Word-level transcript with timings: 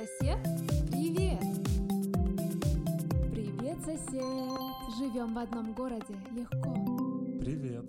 Сосед, 0.00 0.38
привет! 0.90 1.38
Привет, 3.30 3.78
сосед! 3.84 4.22
Живем 4.98 5.34
в 5.34 5.38
одном 5.38 5.74
городе, 5.74 6.14
легко. 6.30 6.72
Привет. 7.38 7.84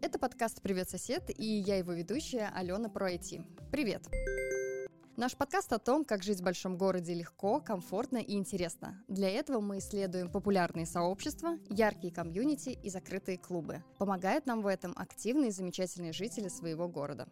Это 0.00 0.20
подкаст 0.20 0.62
«Привет, 0.62 0.88
сосед» 0.90 1.28
и 1.36 1.44
я 1.44 1.78
его 1.78 1.92
ведущая 1.92 2.52
Алена 2.54 2.88
про 2.88 3.12
IT. 3.12 3.42
Привет! 3.72 4.08
Наш 5.16 5.36
подкаст 5.36 5.72
о 5.72 5.80
том, 5.80 6.04
как 6.04 6.22
жить 6.22 6.38
в 6.38 6.44
большом 6.44 6.78
городе 6.78 7.14
легко, 7.14 7.60
комфортно 7.60 8.18
и 8.18 8.34
интересно. 8.34 9.02
Для 9.08 9.28
этого 9.28 9.60
мы 9.60 9.78
исследуем 9.78 10.30
популярные 10.30 10.86
сообщества, 10.86 11.58
яркие 11.68 12.14
комьюнити 12.14 12.78
и 12.80 12.90
закрытые 12.90 13.38
клубы. 13.38 13.82
Помогают 13.98 14.46
нам 14.46 14.62
в 14.62 14.68
этом 14.68 14.92
активные 14.94 15.48
и 15.48 15.52
замечательные 15.52 16.12
жители 16.12 16.46
своего 16.46 16.86
города. 16.86 17.26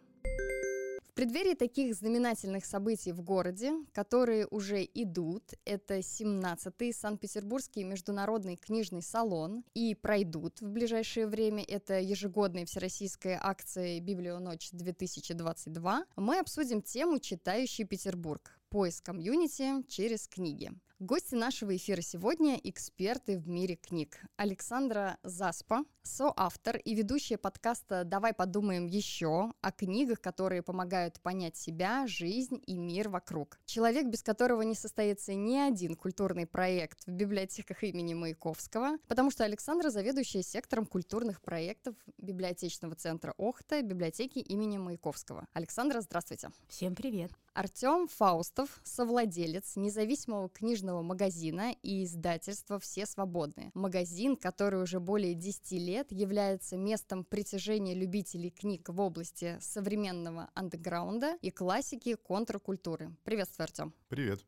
Преддверии 1.19 1.53
таких 1.53 1.95
знаменательных 1.95 2.63
событий 2.63 3.11
в 3.11 3.21
городе, 3.21 3.73
которые 3.91 4.47
уже 4.47 4.85
идут, 4.85 5.43
это 5.65 5.97
17-й 5.97 6.93
Санкт-Петербургский 6.93 7.83
международный 7.83 8.55
книжный 8.55 9.01
салон, 9.01 9.65
и 9.73 9.95
пройдут 9.95 10.61
в 10.61 10.69
ближайшее 10.69 11.27
время, 11.27 11.61
это 11.61 11.99
ежегодная 11.99 12.65
всероссийская 12.65 13.37
акция 13.43 13.99
«Библионочь-2022», 13.99 16.05
мы 16.15 16.39
обсудим 16.39 16.81
тему 16.81 17.19
«Читающий 17.19 17.83
Петербург. 17.83 18.57
Поиск 18.69 19.03
комьюнити 19.03 19.85
через 19.89 20.25
книги». 20.25 20.71
Гости 20.99 21.33
нашего 21.33 21.77
эфира 21.77 22.01
сегодня– 22.01 22.59
эксперты 22.65 23.37
в 23.37 23.47
мире 23.47 23.77
книг. 23.77 24.17
Александра 24.35 25.17
Заспа, 25.23 25.85
соавтор 26.03 26.75
и 26.75 26.93
ведущая 26.93 27.37
подкаста 27.37 28.03
«Давай 28.03 28.33
подумаем 28.33 28.85
еще» 28.85 29.53
о 29.61 29.71
книгах, 29.71 30.19
которые 30.19 30.61
помогают 30.61 31.21
понять 31.21 31.55
себя, 31.55 32.05
жизнь 32.05 32.61
и 32.67 32.77
мир 32.77 33.07
вокруг. 33.07 33.61
Человек, 33.65 34.07
без 34.07 34.21
которого 34.23 34.61
не 34.63 34.75
состоится 34.75 35.33
ни 35.33 35.55
один 35.55 35.95
культурный 35.95 36.45
проект 36.45 37.05
в 37.07 37.11
библиотеках 37.11 37.81
имени 37.85 38.13
Маяковского, 38.13 38.97
потому 39.07 39.31
что 39.31 39.45
Александра 39.45 39.91
заведующая 39.91 40.41
сектором 40.41 40.85
культурных 40.85 41.41
проектов 41.41 41.95
библиотечного 42.17 42.95
центра 42.95 43.33
Охта 43.37 43.81
библиотеки 43.83 44.39
имени 44.39 44.77
Маяковского. 44.77 45.47
Александра, 45.53 46.01
здравствуйте. 46.01 46.49
Всем 46.67 46.93
привет. 46.93 47.31
Артем 47.53 48.07
Фаустов, 48.07 48.79
совладелец 48.83 49.75
независимого 49.75 50.49
книжного 50.49 51.01
магазина 51.01 51.73
и 51.81 52.03
издательства 52.03 52.79
«Все 52.79 53.05
свободные». 53.05 53.71
Магазин, 53.73 54.35
который 54.35 54.81
уже 54.81 54.99
более 54.99 55.33
10 55.33 55.71
лет 55.73 56.11
является 56.11 56.77
местом 56.77 57.23
притяжения 57.23 57.93
любителей 57.93 58.49
книг 58.49 58.89
в 58.89 58.99
области 58.99 59.57
современного 59.61 60.49
андеграунда 60.53 61.37
и 61.41 61.51
классики 61.51 62.15
контркультуры. 62.15 63.15
Приветствую, 63.23 63.65
Артем. 63.65 63.93
Привет. 64.07 64.45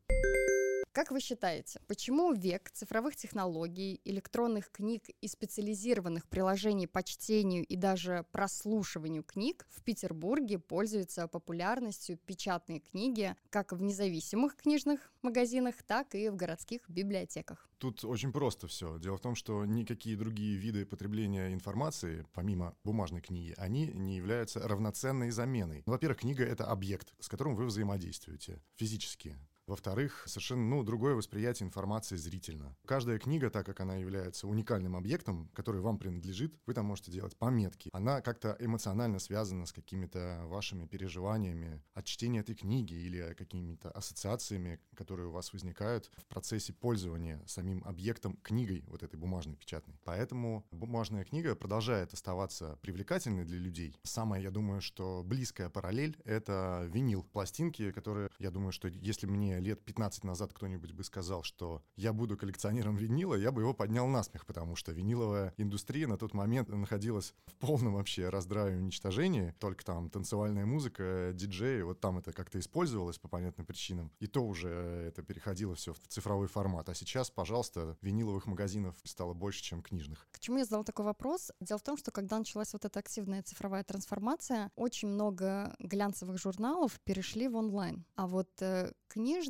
Как 0.92 1.10
вы 1.10 1.20
считаете, 1.20 1.80
почему 1.86 2.34
век 2.34 2.70
цифровых 2.70 3.16
технологий, 3.16 4.02
электронных 4.04 4.70
книг 4.70 5.04
и 5.22 5.26
специализированных 5.26 6.28
приложений 6.28 6.86
по 6.88 7.02
чтению 7.02 7.64
и 7.64 7.76
даже 7.76 8.26
прослушиванию 8.30 9.22
книг 9.22 9.66
в 9.70 9.82
Петербурге 9.82 10.58
пользуются 10.58 11.28
популярностью 11.28 12.18
печатные 12.18 12.80
книги 12.80 13.34
как 13.48 13.72
в 13.72 13.80
независимых 13.80 14.54
книжных 14.54 15.10
магазинах, 15.22 15.82
так 15.82 16.14
и 16.14 16.28
в 16.28 16.36
городских 16.36 16.82
библиотеках? 16.90 17.70
Тут 17.78 18.04
очень 18.04 18.30
просто 18.30 18.66
все. 18.66 18.98
Дело 18.98 19.16
в 19.16 19.22
том, 19.22 19.34
что 19.34 19.64
никакие 19.64 20.14
другие 20.18 20.58
виды 20.58 20.84
потребления 20.84 21.54
информации, 21.54 22.26
помимо 22.34 22.76
бумажной 22.84 23.22
книги, 23.22 23.54
они 23.56 23.86
не 23.86 24.16
являются 24.16 24.60
равноценной 24.60 25.30
заменой. 25.30 25.84
Во-первых, 25.86 26.18
книга— 26.18 26.44
это 26.46 26.66
объект, 26.66 27.14
с 27.18 27.30
которым 27.30 27.54
вы 27.54 27.64
взаимодействуете 27.64 28.62
физически. 28.76 29.38
Во-вторых, 29.66 30.24
совершенно 30.26 30.62
ну, 30.62 30.82
другое 30.82 31.14
восприятие 31.14 31.66
информации 31.66 32.16
зрительно. 32.16 32.76
Каждая 32.84 33.18
книга, 33.18 33.50
так 33.50 33.64
как 33.64 33.80
она 33.80 33.96
является 33.96 34.48
уникальным 34.48 34.96
объектом, 34.96 35.48
который 35.54 35.80
вам 35.80 35.98
принадлежит, 35.98 36.54
вы 36.66 36.74
там 36.74 36.86
можете 36.86 37.12
делать 37.12 37.36
пометки. 37.36 37.90
Она 37.92 38.20
как-то 38.20 38.56
эмоционально 38.58 39.18
связана 39.18 39.66
с 39.66 39.72
какими-то 39.72 40.42
вашими 40.46 40.86
переживаниями 40.86 41.82
от 41.94 42.04
чтения 42.06 42.40
этой 42.40 42.54
книги 42.54 42.94
или 42.94 43.34
какими-то 43.34 43.90
ассоциациями, 43.90 44.80
которые 44.96 45.28
у 45.28 45.32
вас 45.32 45.52
возникают 45.52 46.10
в 46.16 46.26
процессе 46.26 46.72
пользования 46.72 47.42
самим 47.46 47.84
объектом 47.84 48.36
книгой, 48.42 48.84
вот 48.88 49.02
этой 49.02 49.16
бумажной, 49.16 49.56
печатной. 49.56 49.98
Поэтому 50.04 50.66
бумажная 50.70 51.24
книга 51.24 51.54
продолжает 51.54 52.12
оставаться 52.12 52.78
привлекательной 52.82 53.44
для 53.44 53.58
людей. 53.58 53.96
Самая, 54.02 54.40
я 54.40 54.50
думаю, 54.50 54.80
что 54.80 55.22
близкая 55.24 55.68
параллель— 55.68 56.18
это 56.24 56.88
винил. 56.92 57.24
Пластинки, 57.32 57.92
которые, 57.92 58.28
я 58.38 58.50
думаю, 58.50 58.72
что 58.72 58.88
если 58.88 59.26
мне 59.26 59.51
лет 59.60 59.84
15 59.84 60.24
назад 60.24 60.52
кто-нибудь 60.52 60.92
бы 60.92 61.04
сказал, 61.04 61.42
что 61.42 61.82
я 61.96 62.12
буду 62.12 62.36
коллекционером 62.36 62.96
винила, 62.96 63.34
я 63.34 63.52
бы 63.52 63.62
его 63.62 63.74
поднял 63.74 64.06
на 64.06 64.22
смех, 64.22 64.46
потому 64.46 64.76
что 64.76 64.92
виниловая 64.92 65.54
индустрия 65.56 66.06
на 66.06 66.16
тот 66.16 66.34
момент 66.34 66.68
находилась 66.68 67.34
в 67.46 67.54
полном 67.56 67.94
вообще 67.94 68.28
раздраве 68.28 68.76
уничтожении. 68.76 69.54
Только 69.58 69.84
там 69.84 70.10
танцевальная 70.10 70.66
музыка, 70.66 71.32
диджеи, 71.34 71.82
вот 71.82 72.00
там 72.00 72.18
это 72.18 72.32
как-то 72.32 72.58
использовалось 72.58 73.18
по 73.18 73.28
понятным 73.28 73.66
причинам. 73.66 74.12
И 74.20 74.26
то 74.26 74.44
уже 74.44 74.68
это 74.68 75.22
переходило 75.22 75.74
все 75.74 75.92
в 75.92 75.98
цифровой 76.08 76.48
формат. 76.48 76.88
А 76.88 76.94
сейчас, 76.94 77.30
пожалуйста, 77.30 77.96
виниловых 78.00 78.46
магазинов 78.46 78.96
стало 79.04 79.34
больше, 79.34 79.62
чем 79.62 79.82
книжных. 79.82 80.26
К 80.30 80.40
чему 80.40 80.58
я 80.58 80.64
задал 80.64 80.84
такой 80.84 81.04
вопрос? 81.04 81.52
Дело 81.60 81.78
в 81.78 81.82
том, 81.82 81.96
что 81.96 82.10
когда 82.10 82.38
началась 82.38 82.72
вот 82.72 82.84
эта 82.84 82.98
активная 82.98 83.42
цифровая 83.42 83.84
трансформация, 83.84 84.70
очень 84.76 85.08
много 85.08 85.74
глянцевых 85.78 86.38
журналов 86.38 87.00
перешли 87.04 87.48
в 87.48 87.56
онлайн. 87.56 88.04
А 88.14 88.26
вот 88.26 88.50
э, 88.60 88.92
книжные 89.08 89.41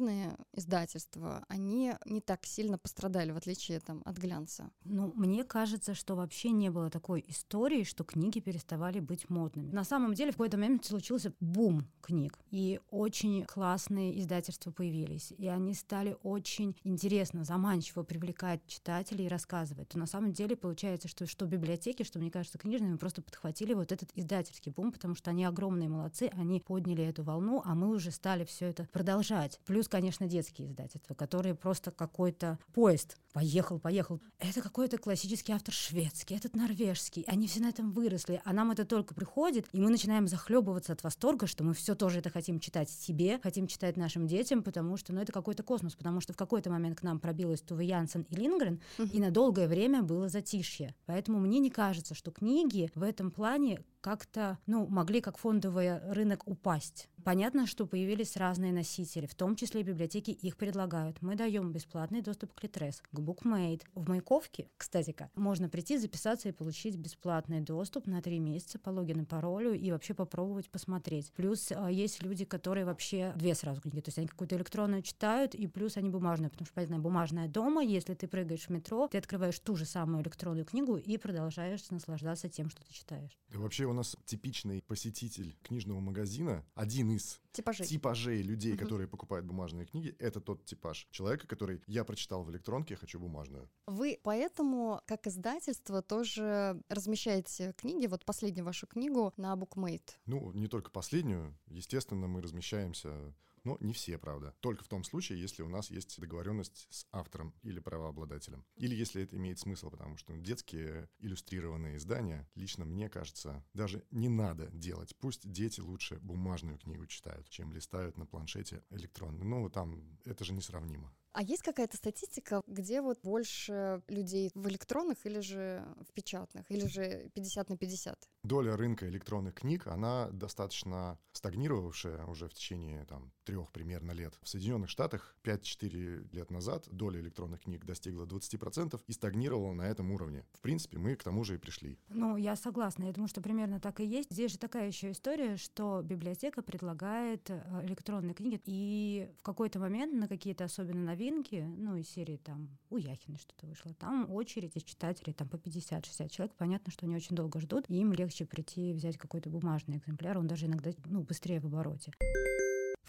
издательства, 0.53 1.45
они 1.49 1.95
не 2.07 2.21
так 2.21 2.45
сильно 2.47 2.79
пострадали, 2.79 3.31
в 3.33 3.37
отличие 3.37 3.81
там, 3.81 4.03
от 4.05 4.17
глянца. 4.17 4.71
Ну, 4.85 5.13
мне 5.15 5.45
кажется, 5.45 5.95
что 5.95 6.17
вообще 6.17 6.51
не 6.51 6.71
было 6.71 6.91
такой 6.91 7.25
истории, 7.29 7.85
что 7.85 8.05
книги 8.05 8.41
переставали 8.41 9.01
быть 9.01 9.29
модными. 9.29 9.71
На 9.71 9.85
самом 9.85 10.15
деле 10.15 10.31
в 10.33 10.35
какой-то 10.35 10.57
момент 10.57 10.85
случился 10.85 11.33
бум 11.41 11.87
книг, 12.01 12.39
и 12.51 12.81
очень 12.91 13.45
классные 13.45 14.19
издательства 14.19 14.71
появились, 14.71 15.33
и 15.37 15.47
они 15.47 15.75
стали 15.75 16.17
очень 16.23 16.77
интересно, 16.83 17.45
заманчиво 17.45 18.03
привлекать 18.03 18.67
читателей 18.67 19.27
и 19.27 19.29
рассказывать. 19.29 19.89
То 19.91 19.99
на 19.99 20.07
самом 20.07 20.33
деле 20.33 20.57
получается, 20.57 21.09
что 21.09 21.27
что 21.27 21.47
библиотеки, 21.47 22.03
что, 22.03 22.19
мне 22.19 22.31
кажется, 22.31 22.59
книжными 22.59 22.97
просто 22.97 23.23
подхватили 23.23 23.75
вот 23.75 23.93
этот 23.93 24.11
издательский 24.15 24.73
бум, 24.73 24.93
потому 24.93 25.15
что 25.15 25.31
они 25.31 25.45
огромные 25.45 25.89
молодцы, 25.89 26.31
они 26.33 26.61
подняли 26.61 27.05
эту 27.05 27.23
волну, 27.23 27.63
а 27.65 27.75
мы 27.75 27.89
уже 27.89 28.11
стали 28.11 28.45
все 28.45 28.67
это 28.67 28.89
продолжать 28.93 29.53
читать. 29.53 29.61
Плюс, 29.83 29.89
конечно, 29.89 30.29
детские 30.29 30.69
издательства, 30.69 31.15
которые 31.15 31.57
просто 31.57 31.91
какой-то 31.91 32.57
поезд 32.73 33.17
поехал, 33.33 33.81
поехал. 33.81 34.21
Это 34.39 34.63
какой-то 34.63 34.97
классический 34.97 35.53
автор 35.53 35.75
шведский, 35.75 36.37
этот 36.37 36.55
норвежский. 36.55 37.25
Они 37.27 37.49
все 37.49 37.59
на 37.59 37.71
этом 37.71 37.91
выросли, 37.91 38.41
а 38.45 38.53
нам 38.53 38.71
это 38.71 38.85
только 38.85 39.13
приходит, 39.13 39.67
и 39.73 39.81
мы 39.81 39.91
начинаем 39.91 40.29
захлебываться 40.29 40.93
от 40.93 41.03
восторга, 41.03 41.49
что 41.49 41.65
мы 41.65 41.75
все 41.75 41.97
тоже 41.97 42.21
это 42.21 42.31
хотим 42.31 42.61
читать 42.61 42.91
себе, 42.91 43.41
хотим 43.43 43.67
читать 43.67 43.97
нашим 43.97 44.29
детям, 44.29 44.63
потому 44.63 44.97
что, 44.97 45.13
ну, 45.13 45.21
это 45.21 45.33
какой-то 45.33 45.65
космос, 45.65 45.97
потому 45.97 46.21
что 46.21 46.33
в 46.33 46.37
какой-то 46.37 46.71
момент 46.71 47.01
к 47.01 47.03
нам 47.03 47.19
пробилась 47.19 47.61
Туве 47.61 47.89
Янсен 47.89 48.25
и 48.31 48.37
Лингрен, 48.37 48.81
и 48.99 49.19
на 49.19 49.33
долгое 49.33 49.67
время 49.67 50.05
было 50.05 50.29
затишье. 50.29 50.95
Поэтому 51.07 51.41
мне 51.41 51.59
не 51.59 51.71
кажется, 51.71 52.15
что 52.15 52.31
книги 52.31 52.93
в 52.95 53.03
этом 53.03 53.33
плане 53.33 53.83
как-то, 54.01 54.59
ну, 54.67 54.87
могли 54.87 55.21
как 55.21 55.39
фондовый 55.39 55.99
рынок 56.13 56.47
упасть. 56.47 57.09
Понятно, 57.25 57.67
что 57.67 57.87
появились 57.87 58.37
разные 58.37 58.73
носители, 58.73 59.27
в 59.27 59.35
том 59.35 59.55
числе 59.55 59.83
и 59.83 59.85
библиотеки 59.85 60.31
их 60.31 60.57
предлагают. 60.57 61.23
Мы 61.23 61.37
даем 61.37 61.71
бесплатный 61.73 62.21
доступ 62.21 62.53
к 62.53 62.63
Литрес, 62.63 63.01
к 63.01 63.19
BookMate. 63.19 63.83
В 63.95 64.09
Маяковке, 64.09 64.69
кстати, 64.77 65.15
можно 65.37 65.69
прийти, 65.69 65.99
записаться 65.99 66.49
и 66.49 66.53
получить 66.53 66.97
бесплатный 66.97 67.61
доступ 67.61 68.07
на 68.07 68.21
три 68.23 68.41
месяца 68.41 68.79
по 68.79 68.91
логину 68.91 69.23
и 69.23 69.27
паролю 69.27 69.73
и 69.73 69.91
вообще 69.93 70.15
попробовать 70.15 70.69
посмотреть. 70.69 71.33
Плюс 71.33 71.71
а, 71.71 71.91
есть 71.91 72.23
люди, 72.23 72.45
которые 72.45 72.85
вообще 72.85 73.33
две 73.37 73.55
сразу 73.55 73.81
книги, 73.81 74.01
то 74.01 74.09
есть 74.09 74.19
они 74.19 74.27
какую-то 74.27 74.57
электронную 74.57 75.03
читают, 75.03 75.55
и 75.55 75.67
плюс 75.69 75.97
они 75.97 76.11
бумажную, 76.11 76.51
потому 76.51 76.67
что, 76.67 76.75
понятно, 76.75 76.99
бумажная 76.99 77.49
дома, 77.49 77.85
если 77.85 78.15
ты 78.15 78.27
прыгаешь 78.27 78.67
в 78.67 78.71
метро, 78.71 79.07
ты 79.09 79.19
открываешь 79.19 79.59
ту 79.61 79.77
же 79.77 79.85
самую 79.85 80.23
электронную 80.23 80.65
книгу 80.65 80.97
и 80.97 81.17
продолжаешь 81.19 81.89
наслаждаться 81.91 82.49
тем, 82.49 82.69
что 82.69 82.83
ты 82.85 82.93
читаешь. 82.93 83.39
Да, 83.49 83.61
вообще 83.61 83.85
у 83.85 83.93
нас 83.93 84.17
типичный 84.25 84.83
посетитель 84.83 85.57
книжного 85.63 86.01
магазина, 86.01 86.65
один 86.75 87.12
из 87.17 87.41
типажей, 87.53 87.87
типажей 87.87 88.43
людей, 88.43 88.75
угу. 88.75 88.83
которые 88.83 89.09
покупают 89.09 89.47
бумажные 89.47 89.87
книги, 89.87 90.15
это 90.19 90.41
тот 90.41 90.65
типаж 90.65 91.07
человека, 91.11 91.47
который 91.47 91.83
я 91.87 92.05
прочитал 92.05 92.43
в 92.43 92.51
электронке, 92.51 92.95
я 92.95 92.99
хочу 92.99 93.19
бумажную. 93.19 93.69
Вы 93.87 94.19
поэтому, 94.23 95.01
как 95.07 95.27
издательство, 95.27 96.03
тоже 96.03 96.81
размещаете 96.89 97.73
книги, 97.77 98.07
вот 98.07 98.25
последнюю 98.25 98.65
вашу 98.65 98.87
книгу 98.87 99.33
на 99.37 99.55
BookMate? 99.55 100.11
Ну, 100.27 100.53
не 100.53 100.67
только 100.67 100.91
последнюю. 100.91 101.57
Естественно, 101.67 102.27
мы 102.27 102.43
размещаемся 102.43 103.35
Но 103.65 103.77
не 103.81 103.93
все, 103.93 104.19
правда. 104.19 104.55
Только 104.61 104.85
в 104.85 104.89
том 104.89 105.05
случае, 105.05 105.41
если 105.41 105.63
у 105.63 105.69
нас 105.69 105.91
есть 105.91 106.21
договоренность 106.21 106.87
с 106.91 107.07
автором 107.13 107.55
или 107.63 107.81
правообладателем. 107.81 108.65
Или 108.77 108.95
если 108.95 109.23
это 109.23 109.37
имеет 109.37 109.59
смысл, 109.59 109.91
потому 109.91 110.17
что 110.17 110.37
детские 110.37 111.09
иллюстрированные 111.19 111.97
издания, 111.97 112.49
лично 112.55 112.85
мне 112.85 113.09
кажется, 113.09 113.65
даже 113.75 114.05
не 114.11 114.29
надо 114.29 114.69
делать. 114.73 115.17
Пусть 115.17 115.51
дети 115.51 115.81
лучше 115.81 116.19
бумажную 116.21 116.79
книгу 116.79 117.07
читают, 117.07 117.49
чем 117.49 117.73
листают 117.73 118.17
на 118.17 118.27
планшете 118.27 118.83
электронную. 118.91 119.45
Ну, 119.45 119.71
там 119.71 120.19
это 120.25 120.45
же 120.45 120.53
несравнимо. 120.53 121.13
А 121.33 121.43
есть 121.43 121.63
какая-то 121.63 121.97
статистика, 121.97 122.63
где 122.67 123.01
вот 123.01 123.19
больше 123.23 124.03
людей 124.09 124.51
в 124.55 124.69
электронных 124.69 125.25
или 125.25 125.41
же 125.41 125.83
в 126.07 126.13
печатных, 126.13 126.71
или 126.71 126.87
же 126.87 127.31
50 127.35 127.71
на 127.71 127.79
50? 127.79 128.29
Доля 128.45 128.77
рынка 128.77 129.09
электронных 129.09 129.55
книг, 129.55 129.87
она 129.87 130.29
достаточно 130.31 131.19
стагнировавшая 131.33 132.27
уже 132.27 132.49
в 132.49 132.55
течение 132.55 133.07
там, 133.07 133.33
трех 133.45 133.73
примерно 133.73 134.13
лет. 134.13 134.39
В 134.43 134.49
Соединенных 134.49 134.91
Штатах 134.91 135.37
5-4 135.45 136.29
лет 136.33 136.51
назад 136.51 136.89
доля 136.91 137.21
электронных 137.21 137.61
книг 137.63 137.85
достигла 137.85 138.25
20% 138.25 139.01
и 139.07 139.13
стагнировала 139.13 139.73
на 139.73 139.83
этом 139.83 140.11
уровне. 140.13 140.45
В 140.53 140.61
принципе, 140.61 140.99
мы 140.99 141.17
к 141.17 141.23
тому 141.23 141.45
же 141.45 141.55
и 141.55 141.59
пришли. 141.59 141.99
Ну, 142.09 142.37
я 142.37 142.57
согласна. 142.57 143.05
Я 143.05 143.13
думаю, 143.13 143.29
что 143.29 143.41
примерно 143.41 143.81
так 143.81 144.01
и 144.01 144.07
есть. 144.07 144.31
Здесь 144.31 144.53
же 144.53 144.59
такая 144.59 144.87
еще 144.87 145.11
история, 145.11 145.57
что 145.57 146.03
библиотека 146.03 146.63
предлагает 146.63 147.51
э, 147.51 147.87
электронные 147.87 148.35
книги, 148.35 148.61
и 148.65 149.29
в 149.39 149.43
какой-то 149.43 149.79
момент 149.79 150.15
на 150.15 150.29
какие-то 150.29 150.65
особенно 150.65 151.03
новинки 151.03 151.65
ну, 151.77 151.97
из 151.97 152.09
серии 152.09 152.37
там 152.37 152.79
у 152.91 152.97
Яхины 152.97 153.39
что-то 153.39 153.67
вышло, 153.67 153.95
там 153.95 154.31
очередь 154.31 154.77
из 154.77 154.83
читателей 154.83 155.33
там 155.33 155.49
по 155.49 155.57
50-60 155.57 156.29
человек, 156.29 156.55
понятно, 156.57 156.93
что 156.93 157.07
они 157.07 157.17
очень 157.17 157.37
долго 157.37 157.61
ждут, 157.61 157.85
и 157.89 157.95
им 157.95 158.13
легче 158.13 158.45
прийти 158.45 158.93
взять 158.93 159.19
какой-то 159.19 159.51
бумажный 159.51 159.99
экземпляр, 159.99 160.39
он 160.39 160.47
даже 160.47 160.67
иногда, 160.67 160.91
ну, 161.05 161.23
быстрее 161.23 161.61
в 161.61 161.67
обороте. 161.67 162.13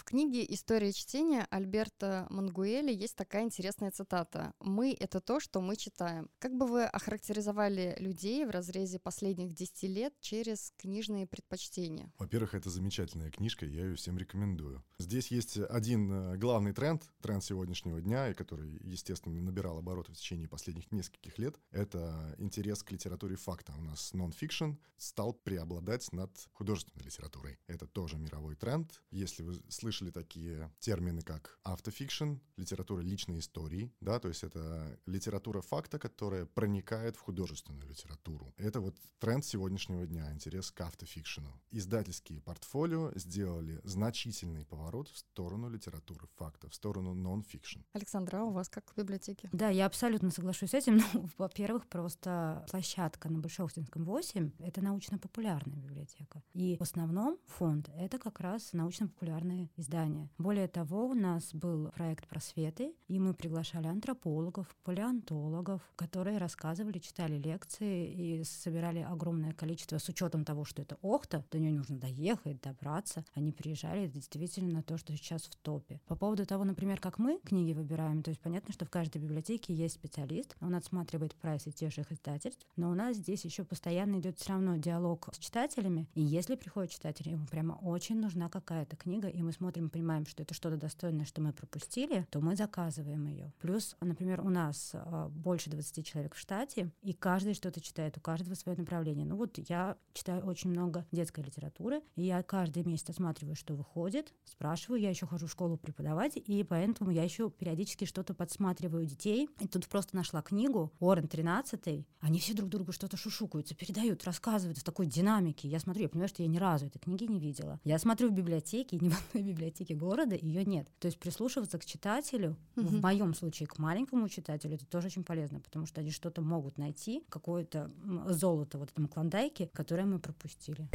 В 0.03 0.05
книге 0.05 0.45
«История 0.53 0.91
чтения» 0.91 1.47
Альберта 1.49 2.27
Мангуэля 2.29 2.91
есть 2.91 3.15
такая 3.15 3.43
интересная 3.43 3.89
цитата. 3.89 4.53
«Мы— 4.59 4.93
это 4.99 5.21
то, 5.21 5.39
что 5.39 5.61
мы 5.61 5.77
читаем». 5.77 6.29
Как 6.39 6.53
бы 6.53 6.67
вы 6.67 6.83
охарактеризовали 6.83 7.95
людей 7.99 8.45
в 8.45 8.49
разрезе 8.49 8.99
последних 8.99 9.53
10 9.53 9.83
лет 9.83 10.13
через 10.19 10.73
книжные 10.75 11.25
предпочтения? 11.25 12.11
Во-первых, 12.19 12.53
это 12.53 12.69
замечательная 12.69 13.31
книжка, 13.31 13.65
я 13.65 13.85
ее 13.85 13.95
всем 13.95 14.17
рекомендую. 14.17 14.83
Здесь 14.99 15.27
есть 15.27 15.57
один 15.57 16.11
э, 16.11 16.37
главный 16.37 16.73
тренд, 16.73 17.01
тренд 17.21 17.41
сегодняшнего 17.41 18.01
дня, 18.01 18.29
и 18.29 18.33
который, 18.33 18.77
естественно, 18.83 19.41
набирал 19.41 19.77
обороты 19.77 20.11
в 20.11 20.17
течение 20.17 20.49
последних 20.49 20.91
нескольких 20.91 21.37
лет. 21.39 21.55
Это 21.71 22.35
интерес 22.39 22.83
к 22.83 22.91
литературе 22.91 23.37
факта. 23.37 23.73
У 23.77 23.81
нас 23.81 24.13
нон-фикшн 24.13 24.73
стал 24.97 25.31
преобладать 25.31 26.11
над 26.11 26.29
художественной 26.51 27.05
литературой. 27.05 27.57
Это 27.67 27.87
тоже 27.87 28.17
мировой 28.17 28.55
тренд. 28.55 29.01
Если 29.09 29.43
вы 29.43 29.61
слышали 29.93 30.09
такие 30.09 30.71
термины, 30.79 31.21
как 31.21 31.59
автофикшн, 31.63 32.33
литература 32.57 33.01
личной 33.01 33.39
истории, 33.39 33.91
да, 34.01 34.19
то 34.19 34.27
есть 34.27 34.43
это 34.43 34.99
литература 35.05 35.61
факта, 35.61 35.99
которая 35.99 36.45
проникает 36.45 37.15
в 37.15 37.19
художественную 37.19 37.87
литературу. 37.87 38.53
Это 38.57 38.81
вот 38.81 38.95
тренд 39.19 39.45
сегодняшнего 39.45 40.07
дня, 40.07 40.31
интерес 40.31 40.71
к 40.71 40.81
автофикшену. 40.81 41.61
Издательские 41.69 42.41
портфолио 42.41 43.11
сделали 43.15 43.79
значительный 43.83 44.65
поворот 44.65 45.09
в 45.09 45.17
сторону 45.17 45.69
литературы 45.69 46.27
факта, 46.37 46.69
в 46.69 46.73
сторону 46.73 47.13
нон-фикшн. 47.13 47.81
Александра, 47.93 48.39
а 48.39 48.43
у 48.45 48.51
вас 48.51 48.69
как 48.69 48.91
в 48.91 48.97
библиотеке? 48.97 49.49
Да, 49.51 49.69
я 49.69 49.85
абсолютно 49.85 50.31
соглашусь 50.31 50.71
с 50.71 50.73
этим. 50.73 51.01
Ну, 51.13 51.29
во-первых, 51.37 51.87
просто 51.87 52.65
площадка 52.71 53.29
на 53.29 53.39
Большоустинском 53.39 54.05
8— 54.05 54.51
это 54.59 54.81
научно-популярная 54.81 55.77
библиотека. 55.77 56.41
И 56.53 56.77
в 56.77 56.81
основном 56.81 57.37
фонд— 57.45 57.89
это 57.95 58.17
как 58.17 58.39
раз 58.39 58.73
научно-популярные 58.73 59.69
издания. 59.83 60.29
Более 60.37 60.67
того, 60.67 61.07
у 61.07 61.13
нас 61.13 61.53
был 61.53 61.89
проект 61.89 62.27
«Просветы», 62.27 62.93
и 63.07 63.19
мы 63.19 63.33
приглашали 63.33 63.87
антропологов, 63.87 64.75
палеонтологов, 64.83 65.81
которые 65.95 66.37
рассказывали, 66.37 66.99
читали 66.99 67.37
лекции 67.37 68.11
и 68.11 68.43
собирали 68.43 68.99
огромное 68.99 69.53
количество, 69.53 69.97
с 69.97 70.09
учетом 70.09 70.45
того, 70.45 70.65
что 70.65 70.81
это 70.81 70.97
Охта, 71.01 71.45
до 71.51 71.59
нее 71.59 71.71
нужно 71.71 71.97
доехать, 71.97 72.61
добраться. 72.61 73.25
Они 73.33 73.51
приезжали, 73.51 74.05
это 74.05 74.13
действительно 74.13 74.81
то, 74.81 74.97
что 74.97 75.15
сейчас 75.15 75.43
в 75.43 75.55
топе. 75.57 75.99
По 76.07 76.15
поводу 76.15 76.45
того, 76.45 76.63
например, 76.63 76.99
как 76.99 77.19
мы 77.19 77.39
книги 77.43 77.73
выбираем, 77.73 78.23
то 78.23 78.29
есть 78.29 78.41
понятно, 78.41 78.73
что 78.73 78.85
в 78.85 78.89
каждой 78.89 79.19
библиотеке 79.21 79.73
есть 79.73 79.95
специалист, 79.95 80.55
он 80.61 80.75
отсматривает 80.75 81.35
прайсы 81.35 81.71
тех 81.71 81.91
же 81.91 82.05
издательств, 82.09 82.65
но 82.75 82.89
у 82.89 82.95
нас 82.95 83.17
здесь 83.17 83.45
еще 83.45 83.63
постоянно 83.63 84.19
идет 84.19 84.37
все 84.37 84.53
равно 84.53 84.77
диалог 84.77 85.29
с 85.33 85.37
читателями, 85.37 86.07
и 86.13 86.21
если 86.21 86.55
приходит 86.55 86.91
читатель, 86.91 87.29
ему 87.29 87.45
прямо 87.47 87.73
очень 87.73 88.19
нужна 88.19 88.49
какая-то 88.49 88.95
книга, 88.95 89.27
и 89.27 89.41
мы 89.41 89.51
смотрим, 89.51 89.72
понимаем, 89.89 90.25
что 90.25 90.43
это 90.43 90.53
что-то 90.53 90.77
достойное, 90.77 91.25
что 91.25 91.41
мы 91.41 91.53
пропустили, 91.53 92.27
то 92.29 92.39
мы 92.41 92.55
заказываем 92.55 93.25
ее. 93.27 93.51
Плюс, 93.59 93.95
например, 94.01 94.41
у 94.41 94.49
нас 94.49 94.91
а, 94.93 95.29
больше 95.29 95.69
20 95.69 96.05
человек 96.05 96.35
в 96.35 96.39
штате, 96.39 96.91
и 97.01 97.13
каждый 97.13 97.53
что-то 97.53 97.81
читает, 97.81 98.17
у 98.17 98.21
каждого 98.21 98.55
свое 98.55 98.77
направление. 98.77 99.25
Ну 99.25 99.35
вот 99.35 99.57
я 99.69 99.97
читаю 100.13 100.45
очень 100.45 100.69
много 100.69 101.05
детской 101.11 101.43
литературы, 101.43 102.01
и 102.15 102.23
я 102.23 102.43
каждый 102.43 102.83
месяц 102.83 103.09
осматриваю, 103.09 103.55
что 103.55 103.75
выходит, 103.75 104.33
спрашиваю, 104.45 105.01
я 105.01 105.09
еще 105.09 105.25
хожу 105.25 105.47
в 105.47 105.51
школу 105.51 105.77
преподавать, 105.77 106.37
и 106.37 106.63
поэтому 106.63 107.11
я 107.11 107.23
еще 107.23 107.49
периодически 107.49 108.05
что-то 108.05 108.33
подсматриваю 108.33 109.05
детей. 109.05 109.49
И 109.59 109.67
тут 109.67 109.87
просто 109.87 110.15
нашла 110.15 110.41
книгу 110.41 110.91
Уоррен 110.99 111.27
13 111.27 112.05
они 112.19 112.39
все 112.39 112.53
друг 112.53 112.69
другу 112.69 112.91
что-то 112.91 113.17
шушукаются, 113.17 113.75
передают, 113.75 114.23
рассказывают 114.23 114.77
в 114.77 114.83
такой 114.83 115.07
динамике. 115.07 115.67
Я 115.67 115.79
смотрю, 115.79 116.03
я 116.03 116.09
понимаю, 116.09 116.29
что 116.29 116.41
я 116.41 116.47
ни 116.47 116.57
разу 116.57 116.85
этой 116.85 116.99
книги 116.99 117.25
не 117.25 117.39
видела. 117.39 117.79
Я 117.83 117.99
смотрю 117.99 118.29
в 118.29 118.33
библиотеке, 118.33 118.95
и 118.95 119.03
ни 119.03 119.09
в 119.09 119.19
одной 119.19 119.43
библиотеке 119.43 119.62
города 119.93 120.35
ее 120.35 120.65
нет. 120.65 120.87
То 120.99 121.07
есть 121.07 121.19
прислушиваться 121.19 121.77
к 121.77 121.85
читателю, 121.85 122.57
угу. 122.75 122.87
в 122.87 123.01
моем 123.01 123.33
случае 123.33 123.67
к 123.67 123.77
маленькому 123.77 124.29
читателю, 124.29 124.75
это 124.75 124.85
тоже 124.85 125.07
очень 125.07 125.23
полезно, 125.23 125.59
потому 125.59 125.85
что 125.85 126.01
они 126.01 126.11
что-то 126.11 126.41
могут 126.41 126.77
найти, 126.77 127.23
какое-то 127.29 127.91
золото 128.27 128.77
вот 128.77 128.91
этом 128.91 129.07
клондайке, 129.07 129.69
которое 129.73 130.05
мы 130.05 130.19
пропустили 130.19 130.89